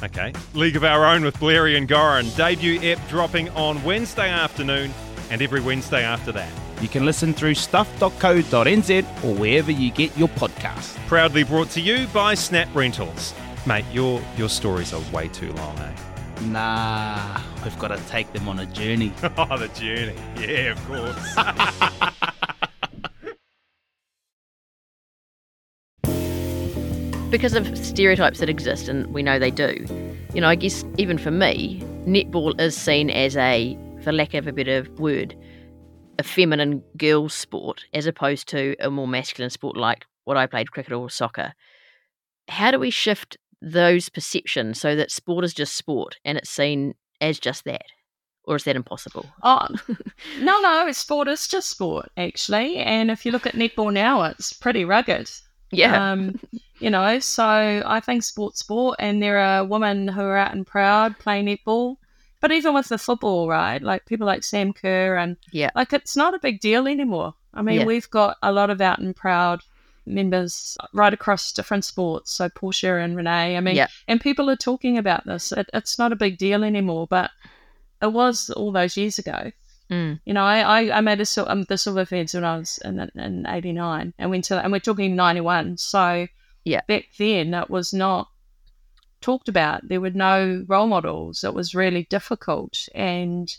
Okay. 0.05 0.35
League 0.53 0.77
of 0.77 0.85
Our 0.85 1.07
Own 1.07 1.25
with 1.25 1.39
Blairy 1.41 1.77
and 1.77 1.89
Goran. 1.89 2.35
Debut 2.37 2.79
ep 2.83 2.99
dropping 3.09 3.49
on 3.51 3.83
Wednesday 3.83 4.29
afternoon 4.29 4.93
and 5.31 5.41
every 5.41 5.61
Wednesday 5.61 6.05
after 6.05 6.31
that. 6.33 6.53
You 6.83 6.89
can 6.89 7.07
listen 7.07 7.33
through 7.33 7.55
stuff.co.nz 7.55 9.25
or 9.25 9.35
wherever 9.35 9.71
you 9.71 9.91
get 9.91 10.17
your 10.19 10.29
podcast. 10.29 10.95
Proudly 11.07 11.43
brought 11.43 11.71
to 11.71 11.81
you 11.81 12.07
by 12.09 12.35
Snap 12.35 12.69
Rentals. 12.75 13.33
Mate, 13.67 13.87
your 13.93 14.21
your 14.37 14.51
stories 14.51 14.93
are 14.93 15.01
way 15.11 15.29
too 15.29 15.53
long, 15.55 15.79
eh? 15.79 15.93
Nah, 16.49 17.41
we've 17.65 17.79
got 17.79 17.89
to 17.89 17.97
take 18.09 18.31
them 18.35 18.49
on 18.49 18.59
a 18.59 18.67
journey. 18.67 19.13
Oh, 19.39 19.57
the 19.57 19.69
journey. 19.69 20.15
Yeah, 20.39 20.73
of 20.73 20.87
course. 20.87 22.01
because 27.35 27.55
of 27.55 27.77
stereotypes 27.77 28.39
that 28.39 28.49
exist, 28.49 28.87
and 28.87 29.13
we 29.13 29.21
know 29.21 29.41
they 29.41 29.51
do, 29.51 29.85
you 30.35 30.41
know, 30.41 30.47
I 30.47 30.55
guess 30.55 30.85
even 30.99 31.19
for 31.19 31.33
me, 31.33 31.81
netball 32.07 32.61
is 32.61 32.77
seen 32.77 33.11
as 33.11 33.37
a, 33.37 33.77
for 34.05 34.13
lack 34.13 34.35
of 34.35 34.47
a 34.47 34.53
better 34.53 34.87
word, 34.99 35.37
a 36.17 36.23
feminine 36.23 36.81
girls' 36.97 37.35
sport 37.35 37.87
as 37.93 38.07
opposed 38.07 38.47
to 38.51 38.77
a 38.79 38.89
more 38.89 39.09
masculine 39.09 39.51
sport 39.51 39.77
like 39.77 40.05
what 40.23 40.37
I 40.37 40.47
played, 40.47 40.71
cricket 40.71 40.93
or 40.93 41.11
soccer. 41.11 41.55
How 42.47 42.71
do 42.71 42.79
we 42.79 42.91
shift 42.91 43.37
those 43.61 44.09
perceptions 44.09 44.81
so 44.81 44.95
that 44.95 45.11
sport 45.11 45.45
is 45.45 45.53
just 45.53 45.75
sport 45.75 46.21
and 46.25 46.39
it's 46.39 46.51
seen 46.51 46.95
as 47.21 47.41
just 47.41 47.65
that? 47.65 47.87
Or 48.45 48.55
is 48.55 48.63
that 48.63 48.77
impossible? 48.77 49.27
Oh, 49.43 49.67
no, 50.39 50.61
no, 50.61 50.93
sport 50.93 51.27
is 51.27 51.49
just 51.49 51.69
sport, 51.69 52.13
actually. 52.17 52.77
And 52.77 53.11
if 53.11 53.27
you 53.27 53.33
look 53.33 53.45
at 53.45 53.55
netball 53.55 53.93
now, 53.93 54.23
it's 54.23 54.53
pretty 54.53 54.85
rugged. 54.85 55.29
Yeah. 55.71 56.13
Um, 56.13 56.39
you 56.79 56.91
know, 56.91 57.19
so 57.21 57.45
I 57.45 58.01
think 58.01 58.23
sport's 58.23 58.61
sport, 58.61 58.97
and 58.99 59.23
there 59.23 59.39
are 59.39 59.65
women 59.65 60.09
who 60.09 60.21
are 60.21 60.37
out 60.37 60.55
and 60.55 60.67
proud 60.67 61.19
playing 61.19 61.47
netball. 61.47 61.97
But 62.41 62.53
even 62.53 62.75
with 62.75 62.89
the 62.89 62.99
football, 62.99 63.49
right? 63.49 63.81
Like 63.81 64.05
people 64.07 64.27
like 64.27 64.45
Sam 64.45 64.73
Kerr, 64.73 65.17
and 65.17 65.37
Yeah. 65.53 65.71
like 65.75 65.93
it's 65.93 66.17
not 66.17 66.35
a 66.35 66.39
big 66.39 66.61
deal 66.61 66.87
anymore. 66.87 67.35
I 67.55 67.63
mean, 67.63 67.81
Yeah. 67.81 67.87
we've 67.87 68.11
got 68.11 68.37
a 68.43 68.53
lot 68.53 68.69
of 68.71 68.81
out 68.81 68.99
and 68.99 69.17
proud 69.17 69.63
members 70.07 70.77
right 70.93 71.15
across 71.15 71.53
different 71.53 71.85
sports. 71.85 72.31
So 72.33 72.51
Portia 72.51 72.97
and 72.97 73.17
Renee. 73.17 73.57
I 73.57 73.61
mean, 73.61 73.77
Yeah. 73.77 73.87
and 74.07 74.21
people 74.21 74.51
are 74.51 74.57
talking 74.57 74.99
about 74.99 75.25
this. 75.25 75.53
It, 75.53 75.71
it's 75.73 75.99
not 75.99 76.13
a 76.13 76.17
big 76.17 76.37
deal 76.37 76.63
anymore, 76.63 77.07
but 77.09 77.31
it 78.03 78.13
was 78.13 78.51
all 78.51 78.71
those 78.73 78.97
years 78.99 79.19
ago. 79.19 79.51
Mm. 79.91 80.21
You 80.25 80.33
know, 80.35 80.45
I, 80.45 80.61
I, 80.85 80.99
I 80.99 81.01
made 81.01 81.21
a, 81.21 81.27
sil- 81.29 81.49
um, 81.49 81.65
the 81.65 81.77
Silver 81.77 82.05
Ferns 82.07 82.35
when 82.35 82.45
I 82.45 82.57
was 82.59 82.79
in, 82.85 82.99
in 83.15 83.47
89 83.47 84.15
and 84.19 84.31
went 84.31 84.45
to, 84.47 84.59
and 84.63 84.73
we're 84.73 84.79
talking 84.81 85.15
91. 85.15 85.77
So 85.77 86.27
Yeah. 86.65 86.81
back 86.89 87.05
then 87.19 87.53
it 87.55 87.69
was 87.71 87.93
not 87.93 88.29
talked 89.21 89.49
about. 89.49 89.87
There 89.89 90.01
were 90.01 90.11
no 90.11 90.65
role 90.69 90.87
models. 90.87 91.45
It 91.45 91.55
was 91.55 91.75
really 91.75 92.05
difficult. 92.11 92.89
And, 92.95 93.55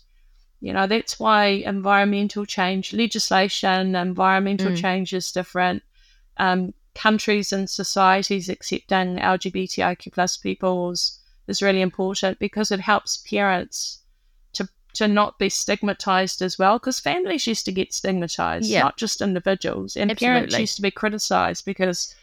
you 0.62 0.74
know, 0.74 0.88
that's 0.88 1.20
why 1.20 1.46
environmental 1.46 2.46
change 2.46 2.94
legislation, 2.94 3.96
environmental 3.96 4.72
Mm. 4.72 4.78
change 4.78 5.14
is 5.14 5.32
different. 5.32 5.84
Um, 6.38 6.74
countries 6.96 7.52
and 7.52 7.70
societies 7.70 8.50
accepting 8.50 9.18
LGBTIQ 9.18 10.12
plus 10.14 10.38
peoples 10.38 11.20
is 11.48 11.62
really 11.62 11.82
important 11.82 12.40
because 12.40 12.72
it 12.72 12.80
helps 12.80 13.18
parents 13.18 14.00
to 14.96 15.08
not 15.08 15.38
be 15.40 15.50
stigmatized 15.50 16.42
as 16.42 16.58
well. 16.60 16.80
Because 16.80 17.00
families 17.00 17.48
used 17.48 17.66
to 17.66 17.72
get 17.72 17.94
stigmatized, 17.94 18.66
Yeah. 18.70 18.82
not 18.82 18.98
just 18.98 19.22
individuals. 19.22 19.96
And 19.96 20.16
parents 20.18 20.58
used 20.60 20.76
to 20.78 20.82
be 20.82 20.92
criticized 20.92 21.66
because 21.66 22.14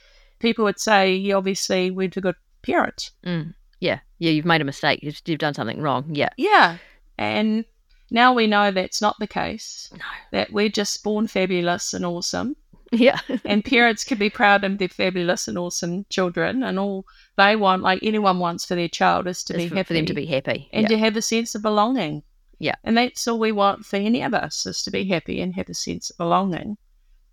people 0.41 0.65
would 0.65 0.81
say, 0.81 1.15
"You 1.15 1.37
obviously 1.37 1.91
weren't 1.91 2.17
a 2.17 2.21
good 2.21 2.37
parent." 2.63 3.11
Mm. 3.25 3.55
Yeah, 3.81 4.01
yeah, 4.19 4.31
you've 4.31 4.45
made 4.45 4.61
a 4.61 4.65
mistake. 4.65 5.01
You've, 5.03 5.21
you've 5.27 5.39
done 5.39 5.55
something 5.55 5.81
wrong. 5.81 6.07
Yeah, 6.15 6.31
Yeah. 6.37 6.79
And 7.19 7.65
now 8.11 8.33
we 8.33 8.47
know 8.47 8.71
that's 8.71 9.01
not 9.01 9.17
the 9.19 9.27
case. 9.27 9.91
No. 9.93 10.05
That 10.33 10.53
we're 10.53 10.69
just 10.69 11.03
born 11.03 11.27
fabulous 11.27 11.93
and 11.95 12.05
awesome. 12.07 12.57
yeah, 12.93 13.19
And 13.45 13.65
parents 13.65 14.05
can 14.05 14.19
be 14.19 14.29
proud 14.29 14.65
of 14.65 14.77
their 14.79 14.89
fabulous 14.89 15.49
and 15.49 15.57
awesome 15.59 16.05
children. 16.11 16.63
And 16.63 16.79
all 16.79 17.07
they 17.37 17.57
want, 17.57 17.83
like 17.83 18.01
anyone 18.03 18.39
wants 18.39 18.65
for 18.67 18.75
their 18.75 18.89
child, 18.89 19.27
is 19.27 19.43
to 19.45 19.55
It's 19.55 19.63
be 19.65 19.69
for, 19.71 19.77
happy. 19.77 19.87
for 19.89 19.95
them 19.95 20.07
to 20.07 20.15
be 20.15 20.27
happy. 20.27 20.69
and 20.73 20.83
yeah. 20.83 20.89
to 20.89 20.99
have 20.99 21.17
a 21.17 21.23
sense 21.23 21.55
of 21.55 21.63
belonging. 21.63 22.23
Yeah. 22.63 22.77
And 22.85 22.97
that's 22.97 23.27
all 23.27 23.41
we 23.41 23.51
want 23.51 23.85
for 23.85 23.97
any 23.97 24.23
of 24.23 24.35
us 24.35 24.67
is 24.67 24.85
to 24.85 24.93
be 24.93 25.05
happy 25.05 25.41
and 25.41 25.53
have 25.57 25.69
a 25.69 25.75
sense 25.75 26.11
of 26.11 26.17
belonging. 26.17 26.77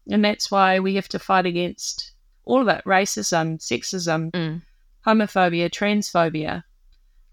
And 0.10 0.26
that's 0.26 0.50
why 0.50 0.80
we 0.80 0.96
have 0.96 1.08
to 1.10 1.20
fight 1.20 1.46
against 1.46 2.13
all 2.46 2.62
of 2.62 2.68
it 2.68 2.84
racism, 2.84 3.60
sexism, 3.60 4.32
Mm. 4.32 4.63
homophobia, 5.06 5.70
transphobia, 5.70 6.63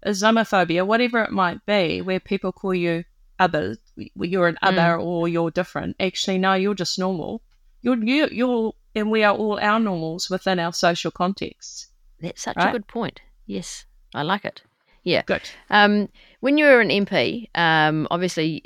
Islamophobia, 0.05 0.85
whatever 0.85 1.23
it 1.23 1.31
might 1.31 1.65
be, 1.65 2.01
where 2.01 2.19
people 2.19 2.51
call 2.51 2.75
you 2.75 3.03
other, 3.39 3.77
you're 3.95 4.47
an 4.47 4.59
other 4.61 4.95
or 4.97 5.27
you're 5.27 5.49
different. 5.49 5.95
Actually, 5.99 6.37
no, 6.37 6.53
you're 6.53 6.75
just 6.75 6.99
normal. 6.99 7.41
You're, 7.81 7.97
you, 8.03 8.27
you're, 8.31 8.73
and 8.93 9.09
we 9.09 9.23
are 9.23 9.35
all 9.35 9.59
our 9.59 9.79
normals 9.79 10.29
within 10.29 10.59
our 10.59 10.71
social 10.71 11.09
contexts. 11.09 11.87
That's 12.21 12.43
such 12.43 12.57
a 12.57 12.71
good 12.71 12.87
point. 12.87 13.21
Yes, 13.47 13.85
I 14.13 14.21
like 14.21 14.45
it. 14.45 14.61
Yeah. 15.03 15.23
Good. 15.25 15.49
Um, 15.71 16.09
when 16.39 16.57
you 16.57 16.65
were 16.65 16.81
an 16.81 16.89
MP, 16.89 17.49
um, 17.55 18.07
obviously 18.11 18.63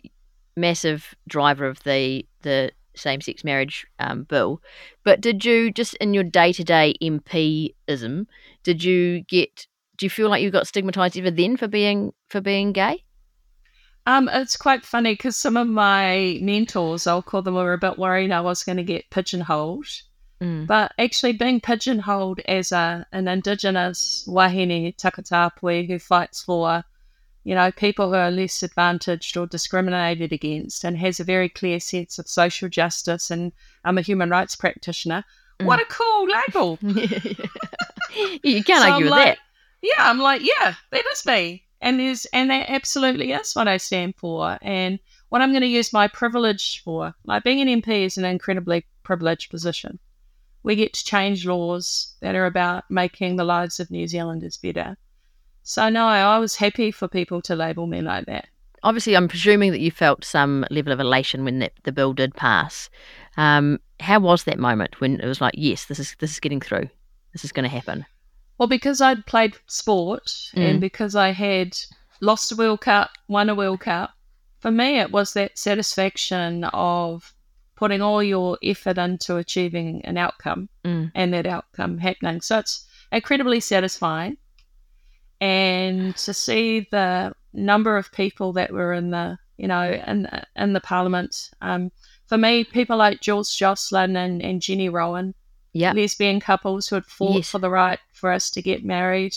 massive 0.56 1.16
driver 1.28 1.66
of 1.66 1.82
the 1.84 2.26
the 2.42 2.72
same 2.96 3.22
sex 3.22 3.44
marriage 3.44 3.88
um, 4.00 4.24
bill, 4.24 4.62
but 5.04 5.22
did 5.22 5.46
you 5.46 5.72
just 5.72 5.94
in 5.96 6.14
your 6.14 6.24
day 6.24 6.52
to 6.54 6.64
day 6.64 6.94
MPism, 7.02 8.26
did 8.64 8.84
you 8.84 9.24
get? 9.24 9.68
Do 9.98 10.06
you 10.06 10.10
feel 10.10 10.30
like 10.30 10.42
you 10.42 10.50
got 10.52 10.68
stigmatized 10.68 11.18
ever 11.18 11.32
then 11.32 11.58
for 11.58 11.68
being 11.68 12.14
for 12.30 12.42
being 12.42 12.72
gay? 12.74 13.04
Um, 14.08 14.30
it's 14.34 14.58
quite 14.58 14.84
funny 14.84 15.14
because 15.14 15.38
some 15.38 15.58
of 15.58 15.68
my 15.68 16.40
mentors, 16.42 17.06
I'll 17.06 17.22
call 17.22 17.44
them, 17.44 17.54
were 17.54 17.74
a 17.74 17.78
bit 17.78 18.00
worried 18.00 18.32
I 18.32 18.42
was 18.42 18.64
going 18.64 18.78
to 18.78 18.84
get 18.84 19.10
pigeonholed. 19.12 19.86
Mm. 20.42 20.66
But 20.66 20.92
actually, 20.98 21.34
being 21.34 21.62
pigeonholed 21.62 22.40
as 22.48 22.72
a 22.72 23.06
an 23.12 23.28
Indigenous 23.28 24.26
wahine 24.28 24.96
takatapui 24.96 25.88
who 25.88 26.00
fights 26.00 26.42
for, 26.42 26.84
you 27.44 27.56
know, 27.56 27.72
people 27.72 28.10
who 28.10 28.16
are 28.16 28.32
less 28.32 28.62
advantaged 28.62 29.36
or 29.36 29.48
discriminated 29.48 30.32
against, 30.32 30.84
and 30.84 30.98
has 30.98 31.20
a 31.20 31.24
very 31.24 31.50
clear 31.50 31.80
sense 31.80 32.20
of 32.20 32.28
social 32.28 32.70
justice, 32.70 33.32
and 33.32 33.52
I'm 33.84 33.98
a 33.98 34.02
human 34.02 34.30
rights 34.30 34.56
practitioner. 34.56 35.24
Mm. 35.60 35.66
What 35.66 35.82
a 35.82 35.86
cool 35.86 36.28
label! 36.28 36.80
you 38.44 38.64
can't 38.64 38.84
So 38.84 38.92
argue 38.92 39.10
like, 39.10 39.26
that. 39.26 39.38
Yeah, 39.82 40.10
I'm 40.10 40.20
like, 40.20 40.42
yeah, 40.44 40.76
that 40.92 41.04
is 41.12 41.26
me. 41.26 41.64
And 41.82 42.00
there's 42.00 42.26
and 42.26 42.52
that 42.52 42.70
absolutely 42.70 43.32
is 43.32 43.56
what 43.56 43.68
I 43.68 43.78
stand 43.78 44.16
for 44.16 44.60
and 44.62 45.00
what 45.30 45.42
I'm 45.42 45.52
going 45.52 45.62
to 45.62 45.68
use 45.68 45.92
my 45.92 46.08
privilege 46.08 46.84
for. 46.84 47.16
Like 47.26 47.44
being 47.44 47.60
an 47.68 47.82
MP 47.82 48.06
is 48.06 48.18
an 48.18 48.26
incredibly 48.26 48.86
privileged 49.02 49.50
position. 49.50 49.98
We 50.62 50.76
get 50.76 50.94
to 50.94 51.04
change 51.04 51.48
laws 51.48 52.14
that 52.22 52.36
are 52.36 52.46
about 52.46 52.84
making 52.92 53.36
the 53.36 53.44
lives 53.44 53.80
of 53.80 53.90
New 53.90 54.08
Zealanders 54.08 54.58
better. 54.58 54.96
So 55.64 55.90
no, 55.90 56.08
I 56.08 56.40
was 56.40 56.56
happy 56.56 56.92
for 56.92 57.08
people 57.08 57.42
to 57.44 57.56
label 57.56 57.88
me 57.88 58.02
like 58.02 58.26
that. 58.26 58.48
Obviously, 58.84 59.16
I'm 59.16 59.28
presuming 59.28 59.72
that 59.72 59.80
you 59.80 59.92
felt 59.92 60.26
some 60.26 60.66
level 60.72 60.92
of 60.92 61.00
elation 61.00 61.44
when 61.46 61.60
that, 61.60 61.74
the 61.84 61.92
bill 61.92 62.14
did 62.14 62.34
pass. 62.34 62.90
Um, 63.38 63.80
how 64.00 64.20
was 64.20 64.44
that 64.46 64.58
moment 64.58 65.00
when 65.00 65.20
it 65.20 65.28
was 65.28 65.40
like, 65.40 65.54
yes, 65.56 65.86
this 65.86 66.00
is 66.00 66.16
this 66.20 66.32
is 66.32 66.40
getting 66.40 66.60
through, 66.62 66.90
this 67.32 67.46
is 67.46 67.52
going 67.52 67.64
to 67.64 67.70
happen? 67.70 68.06
Well, 68.58 68.68
because 68.68 69.00
I'd 69.02 69.26
played 69.26 69.56
sport 69.68 70.26
Mm. 70.56 70.70
and 70.70 70.82
because 70.82 71.16
I 71.16 71.32
had 71.32 71.78
lost 72.22 72.52
a 72.52 72.56
World 72.56 72.82
Cup, 72.82 73.12
won 73.28 73.50
a 73.50 73.56
World 73.56 73.82
Cup, 73.82 74.12
for 74.60 74.72
me 74.72 75.00
it 75.00 75.12
was 75.12 75.34
that 75.34 75.58
satisfaction 75.58 76.64
of 76.66 77.34
putting 77.76 78.02
all 78.02 78.22
your 78.22 78.58
effort 78.64 78.98
into 78.98 79.38
achieving 79.38 80.04
an 80.06 80.18
outcome 80.18 80.70
Mm. 80.84 81.12
and 81.16 81.34
that 81.34 81.46
outcome 81.46 81.98
happening. 82.00 82.42
So 82.42 82.60
it's 82.60 82.86
incredibly 83.12 83.60
satisfying. 83.60 84.38
And 85.42 86.16
to 86.18 86.34
see 86.34 86.88
the 86.92 87.34
number 87.54 87.98
of 87.98 88.12
people 88.12 88.54
that 88.54 88.72
were 88.72 88.94
in 88.94 89.10
the, 89.10 89.38
you 89.58 89.68
know, 89.68 89.92
in, 90.08 90.28
in 90.56 90.74
the 90.74 90.80
parliament, 90.80 91.50
um, 91.62 91.92
for 92.28 92.38
me, 92.38 92.64
people 92.64 92.96
like 92.98 93.22
Jools 93.22 93.54
Joslin 93.54 94.16
and, 94.16 94.42
and 94.42 94.62
Jenny 94.62 94.88
Rowan, 94.88 95.34
Yeah, 95.74 95.94
lesbian 95.94 96.40
couples 96.40 96.88
who 96.88 96.96
had 96.96 97.06
fought 97.06 97.36
Yes. 97.38 97.50
for 97.50 97.60
the 97.60 97.70
right 97.72 98.00
for 98.14 98.32
us 98.32 98.50
to 98.52 98.62
get 98.62 98.86
married. 98.86 99.36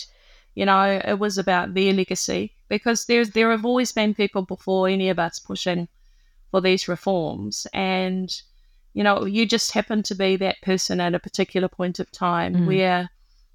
You 0.53 0.65
know, 0.65 1.01
it 1.03 1.19
was 1.19 1.37
about 1.37 1.73
their 1.73 1.91
legacy 1.91 2.53
because 2.69 3.05
there's 3.05 3.31
there 3.31 3.51
have 3.51 3.65
always 3.65 3.91
been 3.91 4.13
people 4.13 4.43
before 4.43 4.87
any 4.87 5.09
of 5.09 5.19
us 5.19 5.39
pushing 5.39 5.87
for 6.51 6.61
these 6.61 6.87
reforms, 6.87 7.67
and 7.73 8.29
you 8.93 9.03
know, 9.03 9.25
you 9.25 9.45
just 9.45 9.71
happen 9.73 10.03
to 10.03 10.15
be 10.15 10.37
that 10.37 10.61
person 10.61 11.01
at 11.01 11.13
a 11.15 11.19
particular 11.19 11.67
point 11.67 11.99
of 11.99 12.09
time 12.11 12.53
Mm. 12.55 12.65
where, 12.67 13.09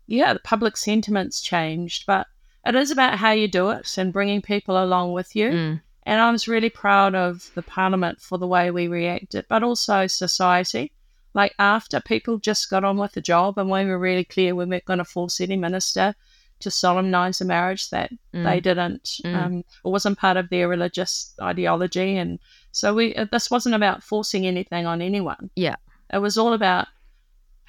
yeah, 0.06 0.34
the 0.34 0.40
public 0.40 0.76
sentiment's 0.76 1.40
changed, 1.40 2.04
but 2.06 2.26
it 2.66 2.74
is 2.74 2.90
about 2.90 3.18
how 3.18 3.30
you 3.32 3.48
do 3.48 3.70
it 3.70 3.96
and 3.98 4.12
bringing 4.12 4.42
people 4.42 4.82
along 4.82 5.12
with 5.12 5.34
you. 5.34 5.50
Mm. 5.50 5.80
And 6.04 6.20
I 6.20 6.30
was 6.30 6.48
really 6.48 6.70
proud 6.70 7.14
of 7.14 7.50
the 7.54 7.62
parliament 7.62 8.20
for 8.20 8.38
the 8.38 8.46
way 8.46 8.70
we 8.70 8.88
reacted, 8.88 9.46
but 9.48 9.62
also 9.62 10.06
society. 10.06 10.92
Like 11.34 11.54
after 11.58 12.00
people 12.00 12.38
just 12.38 12.70
got 12.70 12.84
on 12.84 12.96
with 12.96 13.12
the 13.12 13.20
job, 13.20 13.58
and 13.58 13.70
we 13.70 13.84
were 13.84 13.98
really 13.98 14.24
clear 14.24 14.54
we 14.54 14.64
weren't 14.64 14.84
going 14.84 14.98
to 14.98 15.04
force 15.04 15.40
any 15.40 15.56
minister 15.56 16.14
to 16.60 16.70
solemnise 16.70 17.40
a 17.40 17.44
marriage 17.44 17.88
that 17.90 18.10
Mm. 18.34 18.44
they 18.44 18.60
didn't, 18.60 19.20
Mm. 19.24 19.34
um, 19.36 19.64
or 19.84 19.92
wasn't 19.92 20.18
part 20.18 20.36
of 20.36 20.48
their 20.50 20.68
religious 20.68 21.34
ideology. 21.40 22.16
And 22.16 22.38
so 22.72 22.94
we, 22.94 23.14
uh, 23.14 23.26
this 23.30 23.50
wasn't 23.50 23.74
about 23.74 24.02
forcing 24.02 24.46
anything 24.46 24.86
on 24.86 25.00
anyone. 25.00 25.50
Yeah. 25.54 25.76
It 26.12 26.18
was 26.18 26.36
all 26.36 26.52
about 26.52 26.88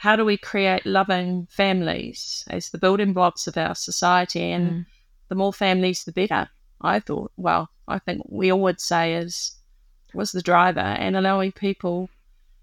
how 0.01 0.15
do 0.15 0.25
we 0.25 0.35
create 0.35 0.83
loving 0.83 1.47
families 1.51 2.43
as 2.49 2.71
the 2.71 2.79
building 2.79 3.13
blocks 3.13 3.45
of 3.45 3.55
our 3.55 3.75
society, 3.75 4.51
and 4.51 4.71
Mm. 4.71 4.85
the 5.29 5.35
more 5.35 5.53
families, 5.53 6.03
the 6.03 6.11
better. 6.11 6.49
I 6.81 6.99
thought. 6.99 7.31
Well, 7.37 7.69
I 7.87 7.99
think 7.99 8.23
we 8.27 8.51
all 8.51 8.61
would 8.61 8.81
say 8.81 9.13
is 9.13 9.57
was 10.13 10.31
the 10.31 10.41
driver, 10.41 10.79
and 11.03 11.15
allowing 11.15 11.51
people 11.51 12.09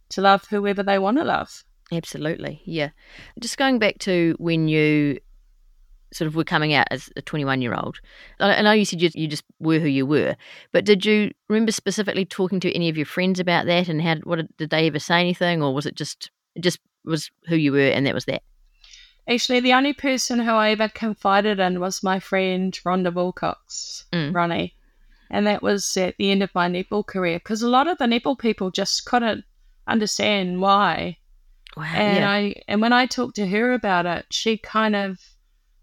to 0.08 0.20
love 0.20 0.46
whoever 0.50 0.82
they 0.82 0.98
want 0.98 1.18
to 1.18 1.24
love. 1.24 1.62
Absolutely, 1.92 2.60
yeah. 2.64 2.90
Just 3.38 3.56
going 3.56 3.78
back 3.78 3.98
to 4.00 4.34
when 4.38 4.66
you 4.66 5.20
sort 6.12 6.26
of 6.26 6.34
were 6.34 6.42
coming 6.44 6.74
out 6.74 6.88
as 6.90 7.08
a 7.16 7.22
21 7.22 7.62
year 7.62 7.74
old. 7.74 8.00
I 8.40 8.56
I 8.56 8.62
know 8.62 8.72
you 8.72 8.84
said 8.84 9.00
you, 9.00 9.10
you 9.14 9.28
just 9.28 9.44
were 9.60 9.78
who 9.78 9.86
you 9.86 10.06
were, 10.06 10.34
but 10.72 10.84
did 10.84 11.06
you 11.06 11.30
remember 11.48 11.70
specifically 11.70 12.24
talking 12.24 12.58
to 12.60 12.74
any 12.74 12.88
of 12.88 12.96
your 12.96 13.06
friends 13.06 13.38
about 13.38 13.66
that 13.66 13.88
and 13.88 14.02
how 14.02 14.16
what 14.24 14.36
did, 14.36 14.48
did 14.56 14.70
they 14.70 14.88
ever 14.88 14.98
say 14.98 15.20
anything 15.20 15.62
or 15.62 15.72
was 15.72 15.86
it 15.86 15.94
just 15.94 16.30
it 16.56 16.62
just 16.62 16.80
was 17.08 17.30
who 17.46 17.56
you 17.56 17.72
were 17.72 17.88
and 17.88 18.06
that 18.06 18.14
was 18.14 18.26
that? 18.26 18.42
Actually, 19.28 19.60
the 19.60 19.74
only 19.74 19.92
person 19.92 20.38
who 20.38 20.52
I 20.52 20.70
ever 20.70 20.88
confided 20.88 21.60
in 21.60 21.80
was 21.80 22.02
my 22.02 22.18
friend 22.18 22.72
Rhonda 22.84 23.12
Wilcox, 23.12 24.06
Mm. 24.12 24.34
Ronnie. 24.34 24.74
And 25.30 25.46
that 25.46 25.62
was 25.62 25.96
at 25.98 26.16
the 26.16 26.30
end 26.30 26.42
of 26.42 26.54
my 26.54 26.68
netball 26.70 27.06
career 27.06 27.38
because 27.38 27.60
a 27.60 27.68
lot 27.68 27.86
of 27.86 27.98
the 27.98 28.06
netball 28.06 28.38
people 28.38 28.70
just 28.70 29.04
couldn't 29.04 29.44
understand 29.86 30.60
why. 30.62 31.18
Wow. 31.76 31.84
And 31.94 32.18
yeah. 32.18 32.30
I 32.30 32.54
and 32.66 32.80
when 32.80 32.92
I 32.94 33.06
talked 33.06 33.36
to 33.36 33.46
her 33.46 33.72
about 33.74 34.06
it, 34.06 34.26
she 34.30 34.56
kind 34.56 34.96
of 34.96 35.18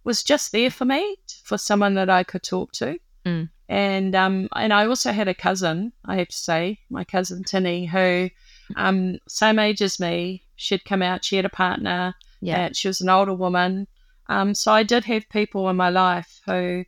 was 0.03 0.23
just 0.23 0.51
there 0.51 0.71
for 0.71 0.85
me, 0.85 1.17
for 1.43 1.57
someone 1.57 1.93
that 1.95 2.09
I 2.09 2.23
could 2.23 2.43
talk 2.43 2.71
to. 2.73 2.97
Mm. 3.25 3.49
And 3.69 4.15
um 4.15 4.49
and 4.55 4.73
I 4.73 4.87
also 4.87 5.11
had 5.11 5.27
a 5.27 5.35
cousin, 5.35 5.93
I 6.05 6.17
have 6.17 6.29
to 6.29 6.37
say, 6.37 6.79
my 6.89 7.03
cousin 7.03 7.43
Tinny, 7.43 7.85
who 7.85 8.29
um 8.75 9.19
same 9.27 9.59
age 9.59 9.83
as 9.83 9.99
me. 9.99 10.43
She'd 10.55 10.85
come 10.85 11.01
out, 11.01 11.23
she 11.25 11.35
had 11.35 11.45
a 11.45 11.49
partner, 11.49 12.15
yeah. 12.41 12.65
and 12.65 12.75
she 12.75 12.87
was 12.87 13.01
an 13.01 13.09
older 13.09 13.33
woman. 13.33 13.87
Um, 14.27 14.53
so 14.55 14.71
I 14.71 14.83
did 14.83 15.03
have 15.05 15.29
people 15.29 15.69
in 15.69 15.75
my 15.75 15.89
life 15.89 16.41
who, 16.45 16.85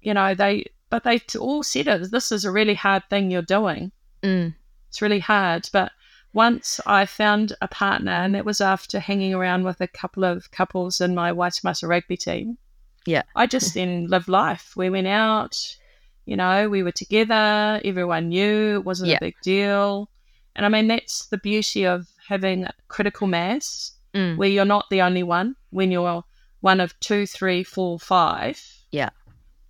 you 0.00 0.14
know, 0.14 0.34
they 0.34 0.66
but 0.90 1.04
they 1.04 1.20
all 1.40 1.62
said 1.62 1.88
it. 1.88 2.10
This 2.10 2.30
is 2.30 2.44
a 2.44 2.50
really 2.50 2.74
hard 2.74 3.02
thing 3.08 3.30
you're 3.30 3.40
doing. 3.40 3.92
Mm. 4.22 4.54
It's 4.90 5.00
really 5.00 5.20
hard. 5.20 5.66
But 5.72 5.90
once 6.34 6.80
I 6.86 7.06
found 7.06 7.54
a 7.62 7.68
partner, 7.68 8.12
and 8.12 8.34
that 8.34 8.44
was 8.44 8.60
after 8.60 9.00
hanging 9.00 9.32
around 9.32 9.64
with 9.64 9.80
a 9.80 9.86
couple 9.86 10.22
of 10.22 10.50
couples 10.50 11.00
in 11.00 11.14
my 11.14 11.32
Waitemata 11.32 11.88
rugby 11.88 12.18
team. 12.18 12.58
Yeah. 13.06 13.22
I 13.34 13.46
just 13.46 13.72
then 13.74 14.06
lived 14.08 14.28
life. 14.28 14.74
We 14.76 14.90
went 14.90 15.06
out, 15.06 15.56
you 16.26 16.36
know, 16.36 16.68
we 16.68 16.82
were 16.82 16.92
together, 16.92 17.80
everyone 17.84 18.28
knew 18.28 18.74
it 18.74 18.84
wasn't 18.84 19.10
Yeah. 19.10 19.16
a 19.16 19.20
big 19.20 19.36
deal. 19.42 20.10
And 20.54 20.66
I 20.66 20.68
mean, 20.68 20.88
that's 20.88 21.26
the 21.28 21.38
beauty 21.38 21.86
of 21.86 22.06
having 22.28 22.66
critical 22.88 23.26
mass 23.26 23.92
Mm. 24.14 24.36
where 24.36 24.48
you're 24.48 24.66
not 24.66 24.90
the 24.90 25.00
only 25.00 25.22
one, 25.22 25.56
when 25.70 25.90
you're 25.90 26.22
one 26.60 26.80
of 26.80 26.98
two, 27.00 27.26
three, 27.26 27.64
four, 27.64 27.98
five. 27.98 28.62
Yeah. 28.90 29.08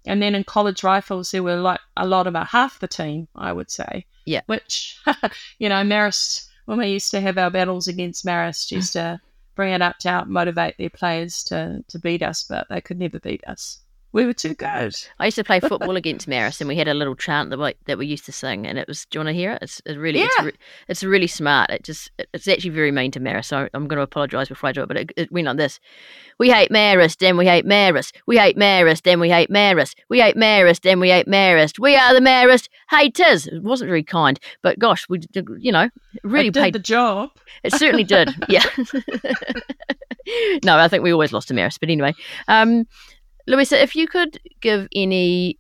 And 0.05 0.21
then 0.21 0.35
in 0.35 0.43
college 0.43 0.83
rifles, 0.83 1.31
there 1.31 1.45
were 1.45 1.57
like 1.57 1.79
a 1.97 2.07
lot 2.07 2.27
about 2.27 2.49
half 2.49 2.81
the 2.81 2.89
team, 2.89 3.29
I 3.37 3.53
would 3.53 3.71
say. 3.71 4.05
Yeah. 4.27 4.41
Which, 4.47 4.99
you 5.61 5.69
know, 5.69 5.83
Marist, 5.85 6.49
when 6.65 6.79
we 6.79 6.89
used 6.89 7.13
to 7.13 7.21
have 7.21 7.39
our 7.39 7.51
battles 7.51 7.87
against 7.87 8.27
Marist, 8.27 8.73
used 8.73 8.95
to 8.95 9.21
bring 9.55 9.73
it 9.73 9.81
up 9.83 9.99
to 9.99 10.09
out 10.09 10.29
motivate 10.29 10.77
their 10.77 10.91
players 10.91 11.45
to, 11.45 11.85
to 11.87 11.99
beat 12.01 12.23
us, 12.23 12.43
but 12.43 12.67
they 12.69 12.81
could 12.81 12.99
never 12.99 13.21
beat 13.21 13.45
us. 13.47 13.79
We 14.13 14.27
were 14.27 14.35
too 14.35 14.55
good. 14.55 14.95
I 15.19 15.27
used 15.27 15.37
to 15.37 15.45
play 15.45 15.61
football 15.61 15.97
against 15.97 16.29
Marist, 16.29 16.61
and 16.61 16.69
we 16.69 16.77
had 16.77 16.89
a 16.89 16.95
little 16.95 17.15
chant 17.15 17.51
that 17.51 17.59
we, 17.59 17.75
that 17.87 17.99
we 17.99 18.07
used 18.07 18.27
to 18.27 18.33
sing, 18.33 18.67
and 18.67 18.79
it 18.79 18.87
was. 18.87 19.07
Do 19.07 19.19
you 19.19 19.21
want 19.21 19.29
to 19.29 19.41
hear 19.41 19.53
it? 19.53 19.63
It's, 19.63 19.81
it's 19.87 19.97
really, 19.97 20.21
it's, 20.21 20.43
re- 20.43 20.53
it's 20.89 21.03
really 21.03 21.27
smart. 21.27 21.71
It 21.71 21.85
just, 21.85 22.11
it's 22.33 22.47
actually 22.47 22.71
very 22.71 22.93
mean 22.93 23.11
to 23.13 23.21
Marist. 23.21 23.47
So 23.47 23.69
I'm 23.73 23.89
going 23.89 23.97
to 23.97 24.03
apologise 24.03 24.49
before 24.49 24.69
I 24.69 24.73
do 24.73 24.83
it, 24.83 24.89
but 24.89 24.97
it, 24.97 25.13
it 25.17 25.33
went 25.33 25.47
like 25.47 25.57
this: 25.57 25.81
We 26.39 26.51
hate 26.51 26.71
Marist, 26.71 27.19
then 27.19 27.37
we 27.37 27.47
hate 27.47 27.65
Marist. 27.65 28.13
We 28.27 28.37
hate 28.37 28.57
Marist, 28.57 29.03
then 29.03 29.21
we 29.21 29.31
hate 29.31 29.49
Marist. 29.49 29.95
We 30.09 30.21
hate 30.21 30.37
Marist, 30.37 30.83
then 30.83 31.01
we 31.01 31.09
hate 31.11 31.27
Marist. 31.27 31.79
We 31.79 31.97
are 31.97 32.13
the 32.13 32.21
Marist 32.21 32.69
haters. 32.91 33.47
It 33.47 33.63
wasn't 33.63 33.89
very 33.89 34.03
kind, 34.03 34.39
but 34.63 34.79
gosh, 34.79 35.09
we, 35.09 35.21
you 35.59 35.73
know, 35.73 35.89
really 36.23 36.49
it 36.49 36.55
did 36.55 36.63
paid 36.63 36.75
the 36.75 36.79
job. 36.79 37.31
it 37.63 37.73
certainly 37.73 38.05
did. 38.05 38.31
Yeah. 38.49 38.65
no, 40.65 40.77
I 40.77 40.89
think 40.89 41.03
we 41.03 41.13
always 41.13 41.33
lost 41.33 41.49
to 41.49 41.55
Marist. 41.55 41.81
But 41.81 41.89
anyway, 41.89 42.15
um, 42.49 42.87
Louisa, 43.47 43.81
if 43.83 43.97
you 43.97 44.07
could 44.07 44.39
give 44.61 44.89
any 44.95 45.59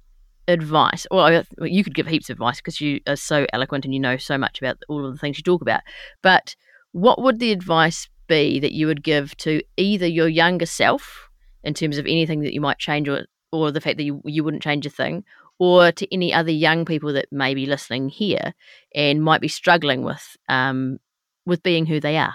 advice, 0.48 1.06
well, 1.10 1.44
you 1.60 1.84
could 1.84 1.94
give 1.94 2.06
heaps 2.06 2.30
of 2.30 2.34
advice 2.34 2.58
because 2.58 2.80
you 2.80 3.00
are 3.06 3.16
so 3.16 3.46
eloquent 3.52 3.84
and 3.84 3.94
you 3.94 4.00
know 4.00 4.16
so 4.16 4.38
much 4.38 4.58
about 4.60 4.78
all 4.88 5.06
of 5.06 5.12
the 5.12 5.18
things 5.18 5.38
you 5.38 5.42
talk 5.42 5.62
about. 5.62 5.80
But 6.22 6.54
what 6.92 7.20
would 7.22 7.38
the 7.38 7.52
advice 7.52 8.08
be 8.28 8.60
that 8.60 8.72
you 8.72 8.86
would 8.86 9.02
give 9.02 9.36
to 9.38 9.62
either 9.76 10.06
your 10.06 10.28
younger 10.28 10.66
self 10.66 11.28
in 11.64 11.74
terms 11.74 11.98
of 11.98 12.06
anything 12.06 12.40
that 12.40 12.54
you 12.54 12.60
might 12.60 12.78
change 12.78 13.08
or, 13.08 13.26
or 13.50 13.70
the 13.70 13.80
fact 13.80 13.96
that 13.96 14.04
you, 14.04 14.20
you 14.24 14.44
wouldn't 14.44 14.62
change 14.62 14.86
a 14.86 14.90
thing? 14.90 15.24
Or 15.58 15.92
to 15.92 16.12
any 16.12 16.34
other 16.34 16.50
young 16.50 16.84
people 16.84 17.12
that 17.12 17.26
may 17.30 17.54
be 17.54 17.66
listening 17.66 18.08
here 18.08 18.52
and 18.96 19.22
might 19.22 19.40
be 19.40 19.48
struggling 19.48 20.02
with 20.02 20.36
um, 20.48 20.98
with 21.46 21.62
being 21.62 21.86
who 21.86 22.00
they 22.00 22.16
are. 22.16 22.34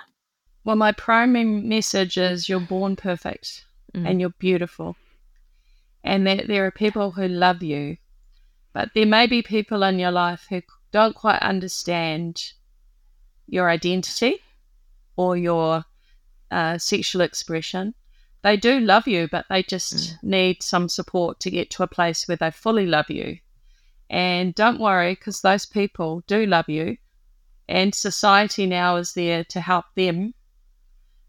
Well, 0.63 0.77
my 0.77 0.93
primary 0.93 1.43
message 1.43 2.17
is 2.17 2.47
you're 2.47 2.59
born 2.59 2.95
perfect 2.95 3.65
Mm. 3.95 4.09
and 4.09 4.21
you're 4.21 4.31
beautiful. 4.31 4.95
And 6.03 6.25
that 6.27 6.47
there 6.47 6.65
are 6.65 6.71
people 6.71 7.11
who 7.11 7.27
love 7.27 7.61
you. 7.63 7.97
But 8.73 8.89
there 8.93 9.05
may 9.05 9.27
be 9.27 9.41
people 9.41 9.83
in 9.83 9.99
your 9.99 10.11
life 10.11 10.45
who 10.49 10.61
don't 10.91 11.15
quite 11.15 11.41
understand 11.41 12.53
your 13.47 13.69
identity 13.69 14.39
or 15.15 15.35
your 15.35 15.83
uh, 16.51 16.77
sexual 16.77 17.21
expression. 17.21 17.93
They 18.43 18.55
do 18.55 18.79
love 18.79 19.07
you, 19.07 19.27
but 19.29 19.45
they 19.49 19.63
just 19.63 20.17
need 20.23 20.63
some 20.63 20.87
support 20.87 21.39
to 21.41 21.51
get 21.51 21.69
to 21.71 21.83
a 21.83 21.87
place 21.87 22.27
where 22.27 22.37
they 22.37 22.51
fully 22.51 22.85
love 22.85 23.09
you. 23.09 23.39
And 24.09 24.55
don't 24.55 24.79
worry, 24.79 25.15
because 25.15 25.41
those 25.41 25.65
people 25.65 26.23
do 26.27 26.45
love 26.45 26.69
you. 26.69 26.97
And 27.67 27.93
society 27.93 28.65
now 28.65 28.95
is 28.95 29.13
there 29.13 29.43
to 29.45 29.59
help 29.59 29.85
them 29.95 30.33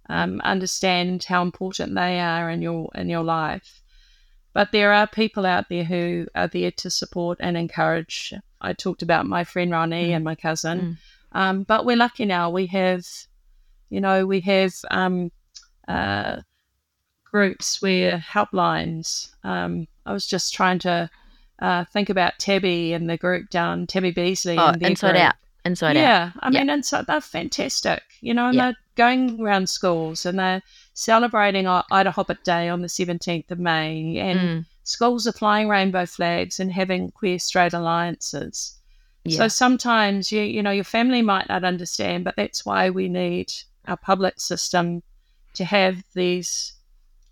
um, 0.09 0.41
understand 0.43 1.25
how 1.25 1.43
important 1.43 1.95
they 1.95 2.21
are 2.21 2.49
in 2.51 2.63
your 2.63 2.89
in 2.95 3.09
your 3.09 3.25
life. 3.25 3.83
But 4.53 4.73
there 4.73 4.93
are 4.93 5.07
people 5.07 5.47
out 5.47 5.69
there 5.69 5.85
who 5.85 6.27
are 6.35 6.49
there 6.49 6.71
to 6.73 6.91
support 6.91 7.39
and 7.41 7.57
encourage. 7.57 8.35
I 8.61 8.73
talked 8.73 9.03
about 9.03 9.27
my 9.27 9.45
friend 9.45 9.71
Ronnie 9.71 10.09
Mm. 10.11 10.17
and 10.17 10.25
my 10.25 10.35
cousin, 10.35 10.99
um, 11.33 11.63
but 11.63 11.85
we're 11.85 11.97
lucky 11.97 12.25
now. 12.25 12.51
We 12.51 12.67
have, 12.67 13.07
you 13.91 14.01
know, 14.01 14.27
we 14.27 14.41
have 14.41 14.75
um, 14.91 15.31
uh, 15.87 16.41
groups 17.25 17.81
where 17.83 18.19
helplines. 18.19 19.31
Um, 19.45 19.87
I 20.07 20.13
was 20.13 20.27
just 20.27 20.55
trying 20.55 20.79
to 20.81 21.11
uh, 21.61 21.85
think 21.93 22.09
about 22.09 22.39
Tabby 22.39 22.93
and 22.95 23.09
the 23.11 23.17
group 23.17 23.51
down 23.51 23.87
Tabby 23.87 24.11
Besley. 24.13 24.57
Oh, 24.59 24.69
and 24.69 24.83
inside 24.83 25.13
group 25.13 25.23
out. 25.25 25.35
Inside 25.65 25.97
out. 25.97 26.01
yeah, 26.01 26.31
I 26.41 26.51
Yeah. 26.51 26.61
mean, 26.61 26.71
and 26.71 26.85
so 26.87 27.03
they're 27.03 27.21
fantastic, 27.21 28.03
you 28.21 28.33
know, 28.33 28.47
and 28.47 28.55
Yeah. 28.57 28.65
they're 28.67 28.77
going 28.95 29.41
around 29.41 29.69
schools 29.69 30.25
and 30.25 30.39
they're 30.39 30.63
celebrating 30.99 31.65
IDAHOBIT 31.67 32.43
Day 32.43 32.69
on 32.69 32.83
the 32.83 32.89
17th 32.89 33.53
of 33.53 33.59
May, 33.61 34.19
and 34.19 34.39
Mm, 34.41 34.67
schools 34.83 35.29
are 35.29 35.33
flying 35.33 35.69
rainbow 35.69 36.05
flags 36.07 36.59
and 36.59 36.73
having 36.73 37.13
queer 37.13 37.39
straight 37.39 37.73
alliances. 37.73 38.77
yeah. 39.25 39.39
So 39.39 39.49
sometimes 39.49 40.33
you 40.33 40.43
you 40.43 40.61
know 40.61 40.73
your 40.73 40.83
family 40.85 41.23
might 41.23 41.49
not 41.49 41.63
understand, 41.63 42.25
but 42.25 42.35
that's 42.37 42.67
why 42.67 42.91
we 42.91 43.09
need 43.09 43.53
our 43.87 43.97
public 43.97 44.41
system 44.41 45.03
to 45.55 45.65
have 45.65 46.03
these 46.15 46.73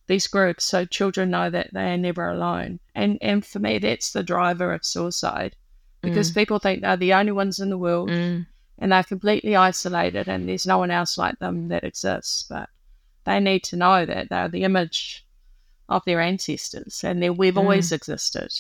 these 0.07 0.29
groups 0.29 0.65
so 0.65 0.85
children 0.85 1.31
know 1.31 1.51
that 1.51 1.71
they 1.73 1.93
are 1.93 1.97
never 1.99 2.29
alone. 2.29 2.79
And 2.95 3.19
and 3.21 3.45
for 3.45 3.59
me, 3.59 3.79
that's 3.79 4.13
the 4.13 4.23
driver 4.23 4.73
of 4.75 4.85
suicide 4.85 5.57
because 6.03 6.31
people 6.31 6.61
think 6.61 6.83
they're 6.83 6.97
the 6.97 7.15
only 7.15 7.33
ones 7.33 7.59
in 7.59 7.71
the 7.71 7.79
world 7.79 8.11
Mm, 8.11 8.47
and 8.79 8.93
they're 8.93 9.03
completely 9.03 9.57
isolated 9.57 10.29
and 10.29 10.49
there's 10.49 10.69
no 10.69 10.79
one 10.79 10.93
else 10.93 11.19
like 11.19 11.37
them 11.41 11.67
that 11.69 11.83
exists. 11.83 12.45
But 12.49 12.69
they 13.27 13.41
need 13.41 13.65
to 13.65 13.77
know 13.77 14.07
that 14.07 14.31
they're 14.31 14.49
the 14.49 14.65
image 14.65 15.27
of 15.89 16.03
their 16.07 16.21
ancestors 16.21 17.05
and 17.05 17.23
that 17.23 17.37
we've 17.37 17.59
always 17.59 17.91
mm. 17.91 17.93
existed 17.93 18.51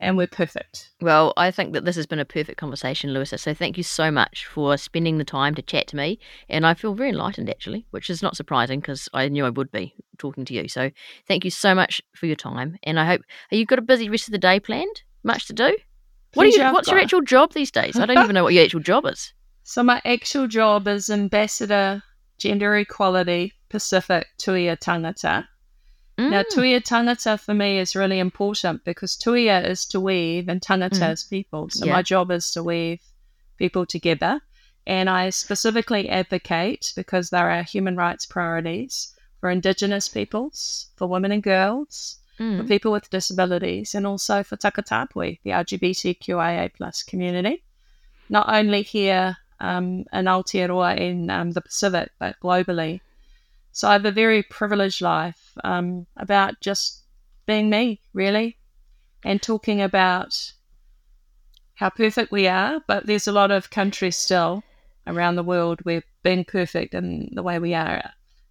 and 0.00 0.16
we're 0.16 0.26
perfect. 0.26 0.90
Well, 1.00 1.32
I 1.36 1.50
think 1.50 1.72
that 1.72 1.84
this 1.84 1.96
has 1.96 2.06
been 2.06 2.18
a 2.18 2.24
perfect 2.24 2.58
conversation, 2.58 3.12
Louisa. 3.12 3.38
So 3.38 3.54
thank 3.54 3.76
you 3.76 3.82
so 3.82 4.10
much 4.10 4.46
for 4.46 4.76
spending 4.76 5.18
the 5.18 5.24
time 5.24 5.54
to 5.54 5.62
chat 5.62 5.86
to 5.88 5.96
me. 5.96 6.18
And 6.48 6.66
I 6.66 6.74
feel 6.74 6.94
very 6.94 7.10
enlightened, 7.10 7.48
actually, 7.48 7.86
which 7.90 8.10
is 8.10 8.22
not 8.22 8.36
surprising 8.36 8.80
because 8.80 9.08
I 9.14 9.28
knew 9.28 9.46
I 9.46 9.50
would 9.50 9.70
be 9.70 9.94
talking 10.18 10.44
to 10.44 10.54
you. 10.54 10.68
So 10.68 10.90
thank 11.26 11.44
you 11.44 11.50
so 11.50 11.74
much 11.74 12.02
for 12.14 12.26
your 12.26 12.36
time. 12.36 12.76
And 12.82 12.98
I 12.98 13.06
hope, 13.06 13.22
are 13.52 13.56
you 13.56 13.64
got 13.64 13.78
a 13.78 13.82
busy 13.82 14.10
rest 14.10 14.28
of 14.28 14.32
the 14.32 14.38
day 14.38 14.60
planned? 14.60 15.02
Much 15.22 15.46
to 15.46 15.52
do? 15.52 15.76
What 16.34 16.46
are 16.46 16.50
you, 16.50 16.62
what's 16.72 16.88
your 16.88 16.98
actual 16.98 17.22
job 17.22 17.52
these 17.52 17.70
days? 17.70 17.96
I 17.96 18.06
don't 18.06 18.18
even 18.18 18.34
know 18.34 18.42
what 18.42 18.54
your 18.54 18.64
actual 18.66 18.80
job 18.80 19.06
is. 19.06 19.32
So 19.62 19.82
my 19.82 20.02
actual 20.04 20.48
job 20.48 20.88
is 20.88 21.08
Ambassador 21.08 22.02
Gender 22.38 22.76
Equality 22.76 23.52
Pacific 23.78 24.28
Tuia 24.38 24.76
Tangata. 24.78 25.48
Now, 26.16 26.42
Mm, 26.42 26.50
Tuia 26.52 26.80
Tangata 26.80 27.36
for 27.40 27.54
me 27.54 27.70
is 27.80 27.96
really 27.96 28.20
important 28.20 28.84
because 28.84 29.16
Tuia 29.16 29.58
is 29.68 29.84
to 29.86 29.98
weave 30.00 30.48
and 30.48 30.60
Tangata 30.60 31.06
Mm. 31.08 31.12
is 31.12 31.24
people. 31.24 31.62
So 31.70 31.84
Yeah. 31.86 31.92
my 31.96 32.02
job 32.02 32.30
is 32.30 32.52
to 32.52 32.62
weave 32.62 33.00
people 33.58 33.84
together. 33.84 34.40
And 34.86 35.10
I 35.10 35.30
specifically 35.30 36.08
advocate 36.08 36.92
because 36.94 37.30
there 37.30 37.50
are 37.50 37.64
human 37.64 37.96
rights 37.96 38.26
priorities 38.26 38.94
for 39.40 39.50
Indigenous 39.50 40.08
peoples, 40.08 40.62
for 40.96 41.08
women 41.08 41.32
and 41.32 41.42
girls, 41.42 42.18
for 42.36 42.44
mm, 42.44 42.68
people 42.68 42.92
with 42.92 43.10
disabilities, 43.10 43.94
and 43.96 44.06
also 44.06 44.44
for 44.44 44.56
Takatapui, 44.56 45.40
the 45.42 45.50
LGBTQIA 45.50 46.68
plus 46.76 47.02
community, 47.02 47.64
not 48.28 48.46
only 48.48 48.82
here 48.82 49.36
um, 49.60 50.04
in 50.12 50.26
Aotearoa 50.26 50.96
in 50.98 51.28
um, 51.30 51.50
the 51.52 51.60
Pacific, 51.60 52.10
but 52.20 52.36
globally. 52.40 53.00
So 53.74 53.88
I 53.88 53.94
have 53.94 54.04
a 54.04 54.12
very 54.12 54.44
privileged 54.44 55.02
life 55.02 55.58
um, 55.64 56.06
about 56.16 56.60
just 56.60 57.02
being 57.44 57.68
me, 57.68 58.00
really, 58.12 58.56
and 59.24 59.42
talking 59.42 59.82
about 59.82 60.52
how 61.74 61.90
perfect 61.90 62.30
we 62.30 62.46
are, 62.46 62.80
but 62.86 63.06
there's 63.06 63.26
a 63.26 63.32
lot 63.32 63.50
of 63.50 63.70
countries 63.70 64.16
still 64.16 64.62
around 65.08 65.34
the 65.34 65.42
world 65.42 65.80
where 65.82 66.04
being 66.22 66.44
perfect 66.44 66.94
and 66.94 67.28
the 67.34 67.42
way 67.42 67.58
we 67.58 67.74
are 67.74 68.00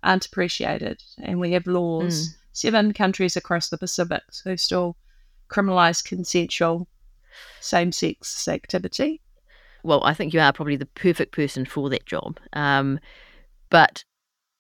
aren't 0.04 0.26
appreciated, 0.26 1.02
and 1.22 1.40
we 1.40 1.54
have 1.54 1.68
laws. 1.68 2.36
Seven 2.52 2.94
countries 2.94 3.38
across 3.38 3.70
the 3.70 3.78
Pacific 3.78 4.22
who 4.44 4.58
still 4.58 4.98
criminalise 5.50 6.04
consensual 6.04 6.88
same-sex 7.62 8.48
activity. 8.50 9.22
well, 9.84 10.04
I 10.04 10.14
think 10.14 10.34
you 10.34 10.42
are 10.42 10.52
probably 10.54 10.76
the 10.76 10.86
perfect 10.86 11.32
person 11.32 11.66
for 11.66 11.90
that 11.90 12.06
job. 12.06 12.40
Um, 12.52 13.00
but 13.70 14.04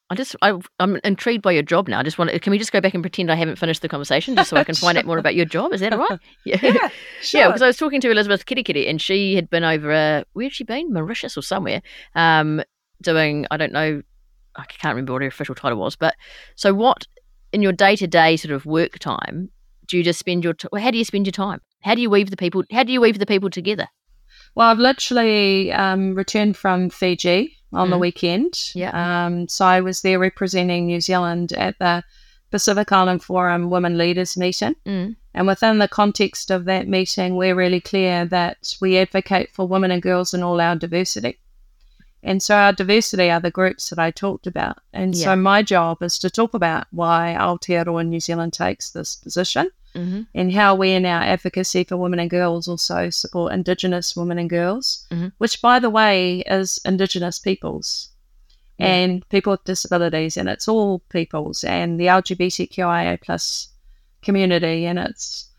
I 0.10 0.16
just, 0.16 0.36
I, 0.42 0.54
I'm 0.80 1.00
intrigued 1.04 1.42
by 1.42 1.54
your 1.54 1.63
job 1.63 1.88
now. 1.88 2.00
I 2.00 2.04
just 2.04 2.18
want 2.18 2.30
to, 2.30 2.39
can 2.39 2.52
we 2.52 2.60
just 2.60 2.72
go 2.72 2.82
back 2.82 2.94
and 2.94 3.02
pretend 3.02 3.32
I 3.32 3.36
haven't 3.36 3.58
finished 3.58 3.82
the 3.82 3.89
conversation 3.89 4.36
just 4.36 4.50
so 4.50 4.58
I 4.58 4.63
can 4.63 4.76
find 4.76 4.98
out 4.98 5.06
more 5.06 5.18
about 5.18 5.34
your 5.34 5.46
job? 5.46 5.74
Is 5.74 5.80
that 5.82 5.94
all 5.94 6.00
right? 6.00 6.20
Yeah. 6.46 6.60
Yeah, 6.62 6.89
Yeah, 7.32 7.48
because 7.48 7.62
I 7.62 7.68
was 7.68 7.78
talking 7.78 8.02
to 8.02 8.12
Elizabeth 8.12 8.46
Kerekere 8.46 8.89
and 8.89 9.02
she 9.02 9.34
had 9.36 9.50
been 9.50 9.63
over, 9.63 9.92
uh, 9.92 10.24
where 10.34 10.46
had 10.46 10.54
she 10.54 10.66
been? 10.66 10.94
Mauritius 10.94 11.38
or 11.38 11.42
somewhere, 11.42 11.82
um, 12.16 12.62
doing, 13.02 13.48
I 13.50 13.58
don't 13.58 13.72
know, 13.72 14.02
I 14.56 14.66
can't 14.66 14.94
remember 14.96 15.13
what 15.13 15.22
her 15.24 15.28
official 15.28 15.56
title 15.56 15.80
was. 15.80 15.96
But 15.96 16.16
so 16.56 16.74
what, 16.74 17.08
in 17.52 17.62
your 17.62 17.72
day 17.72 17.96
to 17.96 18.06
day 18.06 18.36
sort 18.36 18.54
of 18.54 18.66
work 18.66 19.00
time, 19.00 19.50
do 19.88 19.98
you 19.98 20.04
just 20.04 20.20
spend 20.20 20.44
your, 20.44 20.54
t- 20.54 20.68
how 20.78 20.92
do 20.92 20.98
you 20.98 21.06
spend 21.06 21.26
your 21.26 21.32
time? 21.32 21.62
How 21.82 21.96
do 21.96 22.02
you 22.02 22.10
weave 22.10 22.30
the 22.30 22.38
people, 22.38 22.63
how 22.72 22.84
do 22.84 22.92
you 22.92 23.02
weave 23.02 23.20
the 23.20 23.26
people 23.26 23.50
together? 23.50 23.88
Well, 24.56 24.70
I've 24.70 24.80
literally 24.80 25.72
um, 25.72 26.13
returned 26.13 26.56
from 26.56 26.89
Fiji 26.89 27.58
on 27.74 27.90
the 27.90 27.98
Mm. 27.98 28.02
weekend. 28.02 28.72
Yeah. 28.76 28.92
Um, 29.26 29.48
so 29.48 29.66
I 29.66 29.82
was 29.82 30.02
there 30.02 30.20
representing 30.20 30.86
New 30.86 31.02
Zealand 31.02 31.54
at 31.54 31.78
the 31.80 32.04
Pacific 32.52 32.92
Island 32.92 33.24
Forum 33.24 33.70
Women 33.70 33.98
Leaders 33.98 34.38
meeting. 34.38 34.76
Mm. 34.86 35.16
And 35.34 35.48
within 35.48 35.80
the 35.80 35.88
context 35.88 36.52
of 36.52 36.66
that 36.66 36.88
meeting, 36.88 37.36
we're 37.36 37.56
really 37.56 37.82
clear 37.82 38.26
that 38.26 38.76
we 38.80 38.98
advocate 39.00 39.50
for 39.52 39.68
women 39.68 39.90
and 39.90 40.02
girls 40.02 40.34
in 40.34 40.44
all 40.44 40.62
our 40.62 40.76
diversity. 40.76 41.40
And 42.26 42.42
so 42.42 42.56
our 42.56 42.72
diversity 42.72 43.30
are 43.30 43.42
the 43.42 43.52
groups 43.52 43.90
that 43.90 44.00
I 44.00 44.10
talked 44.12 44.48
about. 44.48 44.78
And 44.94 45.14
Yeah. 45.14 45.26
so 45.26 45.36
my 45.36 45.62
job 45.62 46.02
is 46.02 46.18
to 46.20 46.30
talk 46.30 46.54
about 46.54 46.88
why 46.92 47.36
Aotearoa 47.38 48.08
New 48.08 48.20
Zealand 48.22 48.54
takes 48.54 48.92
this 48.92 49.16
position 49.18 49.70
hmm 49.96 50.22
and 50.34 50.52
how 50.52 50.74
we 50.74 50.90
in 50.92 51.06
our 51.06 51.22
advocacy 51.22 51.84
for 51.84 51.98
women 51.98 52.18
and 52.20 52.30
girls 52.30 52.68
also 52.68 53.12
support 53.12 53.54
Indigenous 53.54 54.16
women 54.16 54.40
and 54.40 54.50
girls, 54.50 55.06
Mhm. 55.12 55.34
which, 55.38 55.62
by 55.62 55.78
the 55.80 55.90
way, 55.92 56.40
is 56.48 56.80
Indigenous 56.86 57.38
peoples 57.38 58.10
Yeah. 58.80 58.88
and 58.88 59.30
people 59.30 59.52
with 59.52 59.64
disabilities, 59.66 60.36
and 60.38 60.50
it's 60.50 60.68
all 60.68 61.00
peoples 61.10 61.64
and 61.64 62.00
the 62.00 62.08
LGBTQIA 62.08 63.18
plus 63.22 63.68
community, 64.24 64.86
and 64.86 64.98
it's 64.98 65.50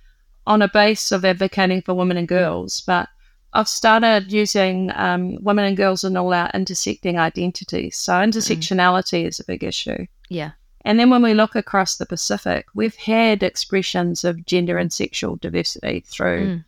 on 0.47 0.63
a 0.63 0.69
base 0.69 1.13
of 1.13 1.25
advocating 1.25 1.83
for 1.83 1.95
women 1.95 2.17
and 2.17 2.27
girls. 2.27 2.81
But 2.81 3.09
I've 3.55 3.69
started 3.69 4.33
using 4.33 4.91
um, 4.95 5.39
women 5.43 5.65
and 5.65 5.77
girls 5.77 6.03
and 6.05 6.19
all 6.19 6.35
our 6.35 6.51
intersecting 6.53 7.19
identities. 7.19 7.97
So 7.97 8.13
intersectionality 8.15 9.27
is 9.27 9.39
a 9.41 9.45
big 9.45 9.63
issue. 9.63 10.07
Yeah. 10.29 10.51
And 10.85 10.99
then 10.99 11.09
when 11.09 11.23
we 11.23 11.35
look 11.35 11.55
across 11.55 11.97
the 11.97 12.05
Pacific, 12.05 12.67
we've 12.75 12.97
had 12.97 13.43
expressions 13.43 14.25
of 14.25 14.45
gender 14.45 14.77
and 14.77 14.93
sexual 14.93 15.37
diversity 15.37 16.01
through 16.01 16.47
Mm. 16.47 16.65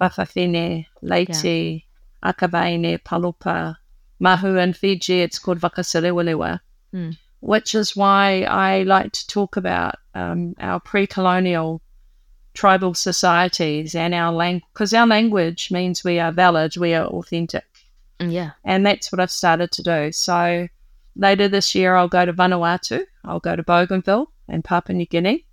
Whakawahine, 0.00 0.86
Leiti, 1.02 1.84
Akava'ine, 2.24 2.98
Palupa, 3.02 3.76
Mahu 4.18 4.56
in 4.56 4.72
Fiji, 4.72 5.20
it's 5.20 5.38
called 5.38 5.60
Vakasalewalewa, 5.60 6.60
Mm. 6.94 7.16
which 7.40 7.74
is 7.74 7.94
why 7.96 8.42
I 8.42 8.82
like 8.82 9.12
to 9.12 9.26
talk 9.28 9.56
about 9.56 9.96
um, 10.14 10.54
our 10.60 10.78
pre-colonial 10.80 11.80
tribal 12.54 12.94
societies 12.94 13.94
and 13.94 14.14
our 14.14 14.32
language, 14.32 14.64
because 14.72 14.92
our 14.92 15.06
language 15.06 15.70
means 15.70 16.04
we 16.04 16.18
are 16.18 16.32
valid, 16.32 16.76
we 16.76 16.94
are 16.94 17.06
authentic. 17.06 17.64
Yeah. 18.18 18.50
And 18.64 18.86
that's 18.86 19.10
what 19.10 19.20
I've 19.20 19.30
started 19.30 19.72
to 19.72 19.82
do. 19.82 20.12
So 20.12 20.68
later 21.16 21.48
this 21.48 21.74
year, 21.74 21.96
I'll 21.96 22.08
go 22.08 22.24
to 22.24 22.32
Vanuatu, 22.32 23.04
I'll 23.24 23.40
go 23.40 23.56
to 23.56 23.62
Bougainville 23.62 24.26
and 24.48 24.64
Papua 24.64 24.96
New 24.96 25.06
Guinea. 25.06 25.44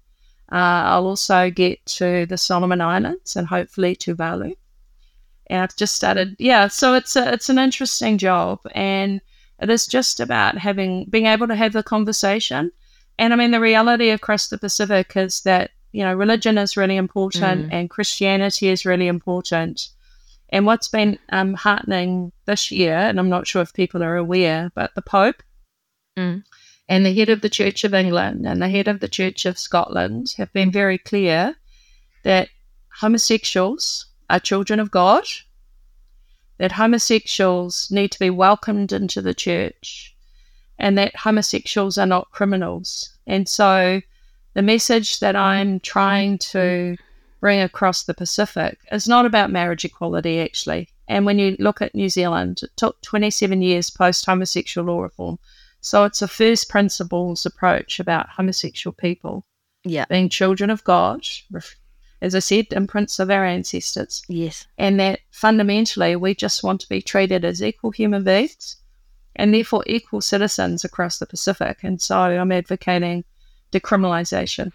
Uh, 0.51 0.55
I'll 0.85 1.05
also 1.05 1.51
get 1.51 1.85
to 1.85 2.25
the 2.25 2.38
Solomon 2.38 2.81
Islands 2.81 3.35
and 3.35 3.47
hopefully 3.47 3.95
Tuvalu. 3.95 4.55
And 5.47 5.63
I've 5.63 5.75
just 5.75 5.95
started, 5.95 6.35
yeah. 6.39 6.67
So 6.67 6.93
it's 6.93 7.15
a, 7.15 7.33
it's 7.33 7.49
an 7.49 7.59
interesting 7.59 8.17
job, 8.17 8.59
and 8.75 9.21
it 9.59 9.69
is 9.69 9.88
just 9.88 10.19
about 10.19 10.57
having 10.57 11.05
being 11.05 11.25
able 11.25 11.47
to 11.47 11.55
have 11.55 11.73
the 11.73 11.83
conversation. 11.83 12.71
And 13.17 13.33
I 13.33 13.35
mean, 13.35 13.51
the 13.51 13.59
reality 13.59 14.09
across 14.09 14.47
the 14.47 14.57
Pacific 14.57 15.13
is 15.15 15.41
that 15.41 15.71
you 15.91 16.04
know 16.04 16.13
religion 16.13 16.58
is 16.58 16.78
really 16.78 16.97
important, 16.97 17.67
Mm. 17.67 17.73
and 17.73 17.89
Christianity 17.89 18.67
is 18.69 18.86
really 18.86 19.08
important. 19.08 19.89
And 20.52 20.65
what's 20.65 20.88
been 20.88 21.19
um, 21.30 21.54
heartening 21.54 22.32
this 22.45 22.71
year, 22.71 22.95
and 22.97 23.19
I'm 23.19 23.30
not 23.30 23.45
sure 23.47 23.62
if 23.62 23.73
people 23.73 24.02
are 24.04 24.15
aware, 24.15 24.71
but 24.75 24.95
the 24.95 25.02
Pope 25.02 25.43
Mm. 26.17 26.43
and 26.88 27.06
the 27.06 27.13
head 27.13 27.30
of 27.30 27.41
the 27.41 27.49
Church 27.49 27.84
of 27.84 27.93
England 27.93 28.47
and 28.47 28.62
the 28.62 28.69
head 28.69 28.88
of 28.88 28.99
the 28.99 29.08
Church 29.08 29.45
of 29.45 29.60
Scotland 29.60 30.34
have 30.38 30.52
been 30.54 30.71
very 30.71 30.97
clear 30.97 31.56
that 32.23 32.49
homosexuals 32.99 34.08
are 34.30 34.39
children 34.39 34.80
of 34.80 34.91
God, 34.91 35.23
that 36.58 36.73
homosexuals 36.73 37.89
need 37.91 38.12
to 38.12 38.19
be 38.19 38.30
welcomed 38.30 38.91
into 38.91 39.21
the 39.21 39.34
church, 39.34 40.15
and 40.78 40.97
that 40.97 41.15
homosexuals 41.15 41.97
are 41.97 42.06
not 42.06 42.32
criminals. 42.32 43.17
And 43.28 43.47
so 43.47 44.02
the 44.53 44.62
message 44.62 45.19
that 45.19 45.35
I'm 45.35 45.79
trying 45.79 46.38
to 46.39 46.95
bring 47.39 47.62
across 47.62 48.03
the 48.03 48.13
Pacific 48.13 48.77
is 48.91 49.07
not 49.07 49.25
about 49.25 49.51
marriage 49.51 49.85
equality, 49.85 50.39
actually. 50.41 50.89
And 51.07 51.25
when 51.25 51.39
you 51.39 51.55
look 51.59 51.81
at 51.81 51.95
New 51.95 52.09
Zealand, 52.09 52.62
it 52.63 52.71
took 52.75 53.01
27 53.01 53.62
years 53.62 53.89
post 53.89 54.25
homosexual 54.25 54.88
law 54.88 55.01
reform. 55.01 55.39
So 55.81 56.03
it's 56.03 56.21
a 56.21 56.27
first 56.27 56.69
principles 56.69 57.45
approach 57.45 57.99
about 57.99 58.29
homosexual 58.29 58.93
people 58.93 59.45
Yeah. 59.85 60.05
being 60.09 60.27
children 60.29 60.69
of 60.69 60.83
God, 60.83 61.25
as 62.21 62.35
I 62.35 62.39
said, 62.39 62.67
imprints 62.71 63.17
of 63.19 63.31
our 63.31 63.45
ancestors, 63.45 64.21
Yes. 64.27 64.67
and 64.77 64.99
that 64.99 65.21
fundamentally 65.31 66.17
we 66.17 66.35
just 66.35 66.63
want 66.63 66.81
to 66.81 66.89
be 66.89 67.01
treated 67.01 67.45
as 67.45 67.63
equal 67.63 67.91
human 67.91 68.25
beings 68.25 68.75
and 69.38 69.53
therefore 69.53 69.83
equal 69.88 70.19
citizens 70.19 70.83
across 70.83 71.17
the 71.19 71.25
Pacific. 71.25 71.77
And 71.81 72.01
so 72.01 72.19
I'm 72.19 72.51
advocating 72.51 73.23
decriminalisation. 73.71 74.71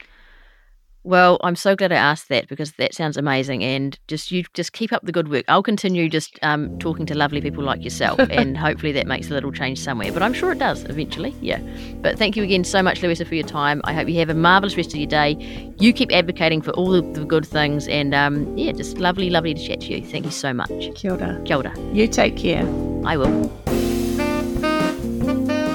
Well, 1.07 1.39
I'm 1.45 1.55
so 1.55 1.77
glad 1.77 1.93
I 1.93 1.97
asked 1.97 2.31
that 2.31 2.49
because 2.49 2.73
that 2.73 2.95
sounds 2.95 3.19
amazing, 3.19 3.63
and 3.63 3.99
just 4.09 4.33
you 4.33 4.43
just 4.55 4.73
keep 4.73 4.91
up 4.91 5.05
the 5.05 5.13
good 5.13 5.29
work. 5.31 5.45
I'll 5.49 5.63
continue 5.63 6.09
just 6.09 6.39
um, 6.41 6.79
talking 6.79 7.05
to 7.05 7.15
lovely 7.15 7.43
people 7.43 7.63
like 7.63 7.85
yourself, 7.85 8.19
and 8.31 8.57
hopefully 8.57 8.91
that 8.93 9.07
makes 9.07 9.29
a 9.31 9.35
little 9.35 9.53
change 9.53 9.79
somewhere. 9.79 10.11
But 10.11 10.23
I'm 10.23 10.33
sure 10.33 10.51
it 10.51 10.59
does 10.59 10.85
eventually. 10.85 11.37
Yeah. 11.43 11.61
But 11.97 12.19
thank 12.19 12.37
you 12.37 12.43
again 12.43 12.65
so 12.65 12.83
much, 12.83 13.03
Louisa, 13.03 13.27
for 13.27 13.35
your 13.35 13.47
time. 13.47 13.83
I 13.85 13.93
hope 13.93 14.09
you 14.09 14.19
have 14.19 14.31
a 14.31 14.35
marvelous 14.35 14.79
rest 14.79 14.95
of 14.95 14.97
your 14.97 15.07
day. 15.07 15.37
You 15.79 15.93
keep 15.93 16.11
advocating 16.11 16.63
for 16.63 16.71
all 16.71 16.91
the, 16.91 17.03
the 17.03 17.27
good 17.27 17.45
things, 17.45 17.87
and 17.89 18.15
um, 18.15 18.57
yeah, 18.57 18.73
just 18.73 18.97
lovely, 18.97 19.29
lovely 19.29 19.53
to 19.53 19.63
chat 19.63 19.83
to 19.83 19.89
you. 19.89 20.03
Thank 20.03 20.25
you 20.25 20.31
so 20.31 20.55
much. 20.55 20.71
Kia 20.95 21.13
ora. 21.13 21.39
Kia 21.45 21.59
ora. 21.59 21.79
You 21.93 22.09
take 22.09 22.39
care. 22.39 22.67
I 23.05 23.19
will. 23.19 23.64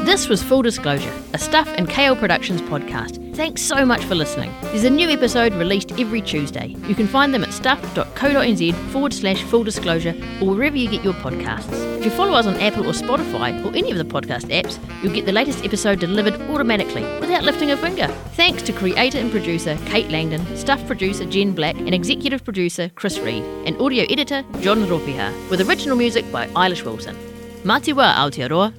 This 0.10 0.28
was 0.28 0.42
Full 0.42 0.64
Disclosure, 0.64 1.14
a 1.36 1.38
Stuff 1.38 1.68
and 1.78 1.88
KL 1.88 2.18
Productions 2.20 2.64
podcast. 2.64 3.36
Thanks 3.36 3.62
so 3.62 3.86
much 3.86 4.04
for 4.06 4.16
listening. 4.16 4.52
There's 4.64 4.84
a 4.84 4.90
new 4.90 5.08
episode 5.08 5.54
released 5.54 5.92
every 6.00 6.20
Tuesday. 6.20 6.76
You 6.88 6.96
can 6.96 7.06
find 7.06 7.32
them 7.32 7.44
at 7.44 7.54
stuff.co.nz 7.54 8.74
forward 8.92 9.14
slash 9.14 9.44
full 9.44 9.64
disclosure 9.64 10.16
or 10.42 10.56
wherever 10.56 10.76
you 10.76 10.90
get 10.90 11.04
your 11.04 11.14
podcasts. 11.14 11.72
If 12.00 12.06
you 12.06 12.10
follow 12.10 12.34
us 12.34 12.48
on 12.48 12.56
Apple 12.56 12.88
or 12.88 12.94
Spotify 12.94 13.64
or 13.64 13.70
any 13.78 13.92
of 13.92 14.00
the 14.00 14.04
podcast 14.04 14.46
apps, 14.46 14.80
you'll 15.04 15.14
get 15.14 15.28
the 15.28 15.32
latest 15.32 15.64
episode 15.64 16.00
delivered 16.00 16.42
automatically 16.50 17.04
without 17.20 17.44
lifting 17.44 17.70
a 17.70 17.78
finger. 17.78 18.08
Thanks 18.34 18.64
to 18.64 18.74
creator 18.74 19.20
and 19.20 19.30
producer 19.30 19.78
Kate 19.86 20.10
Langdon, 20.10 20.44
stuff 20.58 20.84
producer 20.88 21.26
Jen 21.26 21.54
Black, 21.54 21.76
and 21.76 21.94
executive 21.94 22.44
producer 22.44 22.90
Chris 22.96 23.20
Reed, 23.20 23.44
and 23.68 23.80
audio 23.80 24.06
editor 24.10 24.44
John 24.60 24.80
Ropiha, 24.86 25.52
with 25.52 25.62
original 25.70 25.96
music 25.96 26.30
by 26.32 26.48
Eilish 26.48 26.84
Wilson. 26.84 27.16
Matiwa 27.64 28.16
Aotearoa. 28.16 28.74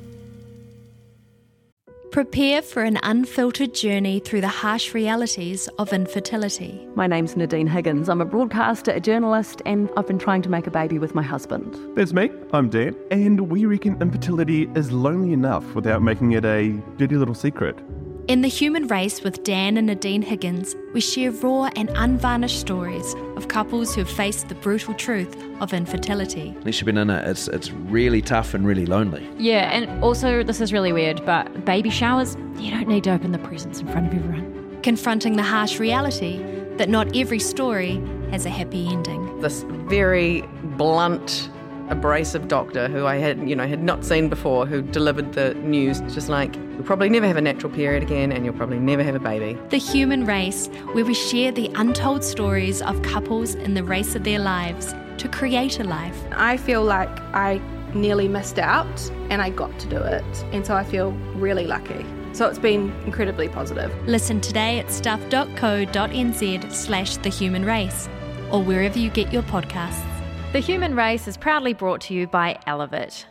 Prepare 2.10 2.60
for 2.62 2.82
an 2.82 2.98
unfiltered 3.04 3.72
journey 3.72 4.18
through 4.18 4.40
the 4.40 4.48
harsh 4.48 4.94
realities 4.94 5.68
of 5.78 5.92
infertility. 5.92 6.84
My 6.96 7.06
name's 7.06 7.36
Nadine 7.36 7.68
Higgins. 7.68 8.08
I'm 8.08 8.20
a 8.20 8.24
broadcaster, 8.24 8.90
a 8.90 8.98
journalist, 8.98 9.62
and 9.64 9.88
I've 9.96 10.08
been 10.08 10.18
trying 10.18 10.42
to 10.42 10.48
make 10.48 10.66
a 10.66 10.72
baby 10.72 10.98
with 10.98 11.14
my 11.14 11.22
husband. 11.22 11.78
That's 11.94 12.12
me. 12.12 12.28
I'm 12.52 12.68
Dan, 12.68 12.96
and 13.12 13.48
we 13.48 13.64
reckon 13.64 14.02
infertility 14.02 14.68
is 14.74 14.90
lonely 14.90 15.32
enough 15.32 15.76
without 15.76 16.02
making 16.02 16.32
it 16.32 16.44
a 16.44 16.72
dirty 16.96 17.14
little 17.14 17.36
secret. 17.36 17.78
In 18.26 18.42
The 18.42 18.48
Human 18.48 18.88
Race 18.88 19.22
with 19.22 19.44
Dan 19.44 19.76
and 19.76 19.86
Nadine 19.86 20.22
Higgins, 20.22 20.74
we 20.92 21.00
share 21.00 21.30
raw 21.30 21.70
and 21.76 21.90
unvarnished 21.94 22.58
stories 22.58 23.14
of 23.36 23.46
couples 23.46 23.94
who've 23.94 24.10
faced 24.10 24.48
the 24.48 24.56
brutal 24.56 24.94
truth 24.94 25.36
of 25.60 25.72
infertility. 25.72 26.54
Unless 26.58 26.80
you've 26.80 26.86
been 26.86 26.98
in 26.98 27.10
it, 27.10 27.28
it's 27.28 27.48
it's 27.48 27.70
really 27.70 28.22
tough 28.22 28.54
and 28.54 28.66
really 28.66 28.86
lonely. 28.86 29.28
Yeah, 29.38 29.70
and 29.70 30.02
also, 30.02 30.42
this 30.42 30.60
is 30.60 30.72
really 30.72 30.92
weird, 30.92 31.24
but 31.24 31.64
baby 31.64 31.90
showers, 31.90 32.36
you 32.56 32.70
don't 32.70 32.88
need 32.88 33.04
to 33.04 33.12
open 33.12 33.32
the 33.32 33.38
presents 33.38 33.80
in 33.80 33.88
front 33.88 34.08
of 34.08 34.14
everyone. 34.14 34.80
Confronting 34.82 35.36
the 35.36 35.42
harsh 35.42 35.78
reality 35.78 36.42
that 36.76 36.88
not 36.88 37.14
every 37.14 37.38
story 37.38 38.02
has 38.30 38.46
a 38.46 38.50
happy 38.50 38.88
ending. 38.88 39.40
this 39.40 39.64
very 39.68 40.42
blunt, 40.78 41.50
abrasive 41.90 42.48
doctor 42.48 42.88
who 42.88 43.04
I 43.04 43.16
had, 43.16 43.48
you 43.48 43.56
know, 43.56 43.66
had 43.66 43.82
not 43.82 44.04
seen 44.04 44.28
before, 44.28 44.64
who 44.64 44.80
delivered 44.80 45.34
the 45.34 45.54
news, 45.54 46.00
just 46.14 46.28
like, 46.28 46.54
you'll 46.54 46.84
probably 46.84 47.08
never 47.10 47.26
have 47.26 47.36
a 47.36 47.40
natural 47.42 47.72
period 47.72 48.02
again, 48.02 48.32
and 48.32 48.44
you'll 48.44 48.54
probably 48.54 48.78
never 48.78 49.02
have 49.02 49.14
a 49.14 49.20
baby. 49.20 49.58
The 49.70 49.78
Human 49.78 50.24
Race, 50.24 50.68
where 50.92 51.04
we 51.04 51.14
share 51.14 51.52
the 51.52 51.70
untold 51.74 52.24
stories 52.24 52.80
of 52.80 53.02
couples 53.02 53.54
in 53.56 53.74
the 53.74 53.84
race 53.84 54.14
of 54.14 54.24
their 54.24 54.38
lives 54.38 54.94
to 55.20 55.28
create 55.28 55.78
a 55.80 55.84
life. 55.84 56.18
I 56.32 56.56
feel 56.56 56.82
like 56.82 57.10
I 57.34 57.60
nearly 57.94 58.26
missed 58.28 58.58
out 58.58 59.10
and 59.30 59.40
I 59.40 59.50
got 59.50 59.78
to 59.78 59.88
do 59.88 59.98
it. 59.98 60.44
And 60.52 60.66
so 60.66 60.74
I 60.74 60.84
feel 60.84 61.12
really 61.36 61.66
lucky. 61.66 62.04
So 62.32 62.48
it's 62.48 62.58
been 62.58 62.90
incredibly 63.04 63.48
positive. 63.48 63.92
Listen 64.06 64.40
today 64.40 64.78
at 64.78 64.90
stuff.co.nz 64.90 66.72
slash 66.72 67.16
the 67.18 67.28
human 67.28 67.64
race 67.64 68.08
or 68.50 68.62
wherever 68.62 68.98
you 68.98 69.10
get 69.10 69.32
your 69.32 69.42
podcasts. 69.42 70.06
The 70.52 70.60
Human 70.60 70.96
Race 70.96 71.28
is 71.28 71.36
proudly 71.36 71.74
brought 71.74 72.00
to 72.02 72.14
you 72.14 72.26
by 72.26 72.58
Elevate. 72.66 73.26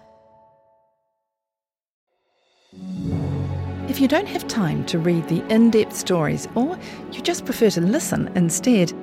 If 3.89 3.99
you 3.99 4.07
don't 4.07 4.27
have 4.27 4.47
time 4.47 4.85
to 4.85 4.99
read 4.99 5.27
the 5.27 5.45
in 5.53 5.69
depth 5.71 5.95
stories 5.95 6.47
or 6.55 6.77
you 7.11 7.21
just 7.21 7.43
prefer 7.43 7.69
to 7.71 7.81
listen 7.81 8.31
instead, 8.35 8.93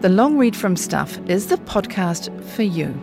the 0.00 0.08
Long 0.08 0.38
Read 0.38 0.56
from 0.56 0.76
Stuff 0.76 1.18
is 1.28 1.48
the 1.48 1.58
podcast 1.58 2.32
for 2.42 2.62
you. 2.62 2.98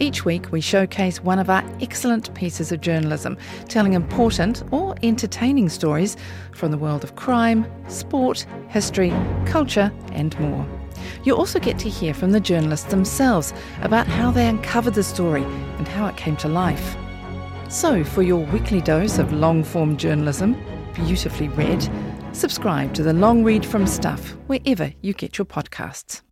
Each 0.00 0.24
week, 0.24 0.50
we 0.50 0.60
showcase 0.60 1.22
one 1.22 1.38
of 1.38 1.48
our 1.48 1.62
excellent 1.80 2.34
pieces 2.34 2.72
of 2.72 2.80
journalism, 2.80 3.38
telling 3.68 3.92
important 3.92 4.64
or 4.72 4.96
entertaining 5.04 5.68
stories 5.68 6.16
from 6.50 6.72
the 6.72 6.76
world 6.76 7.04
of 7.04 7.14
crime, 7.14 7.70
sport, 7.86 8.46
history, 8.66 9.10
culture, 9.46 9.92
and 10.10 10.36
more. 10.40 10.66
You'll 11.22 11.38
also 11.38 11.60
get 11.60 11.78
to 11.78 11.88
hear 11.88 12.14
from 12.14 12.32
the 12.32 12.40
journalists 12.40 12.90
themselves 12.90 13.54
about 13.80 14.08
how 14.08 14.32
they 14.32 14.48
uncovered 14.48 14.94
the 14.94 15.04
story 15.04 15.44
and 15.44 15.86
how 15.86 16.08
it 16.08 16.16
came 16.16 16.36
to 16.38 16.48
life. 16.48 16.96
So, 17.68 18.02
for 18.02 18.22
your 18.22 18.44
weekly 18.46 18.80
dose 18.80 19.18
of 19.18 19.32
long 19.32 19.62
form 19.62 19.98
journalism, 19.98 20.56
beautifully 20.94 21.48
read, 21.50 21.88
subscribe 22.34 22.92
to 22.94 23.02
the 23.02 23.12
Long 23.12 23.44
Read 23.44 23.64
from 23.64 23.86
Stuff 23.86 24.36
wherever 24.46 24.92
you 25.02 25.14
get 25.14 25.38
your 25.38 25.44
podcasts. 25.44 26.22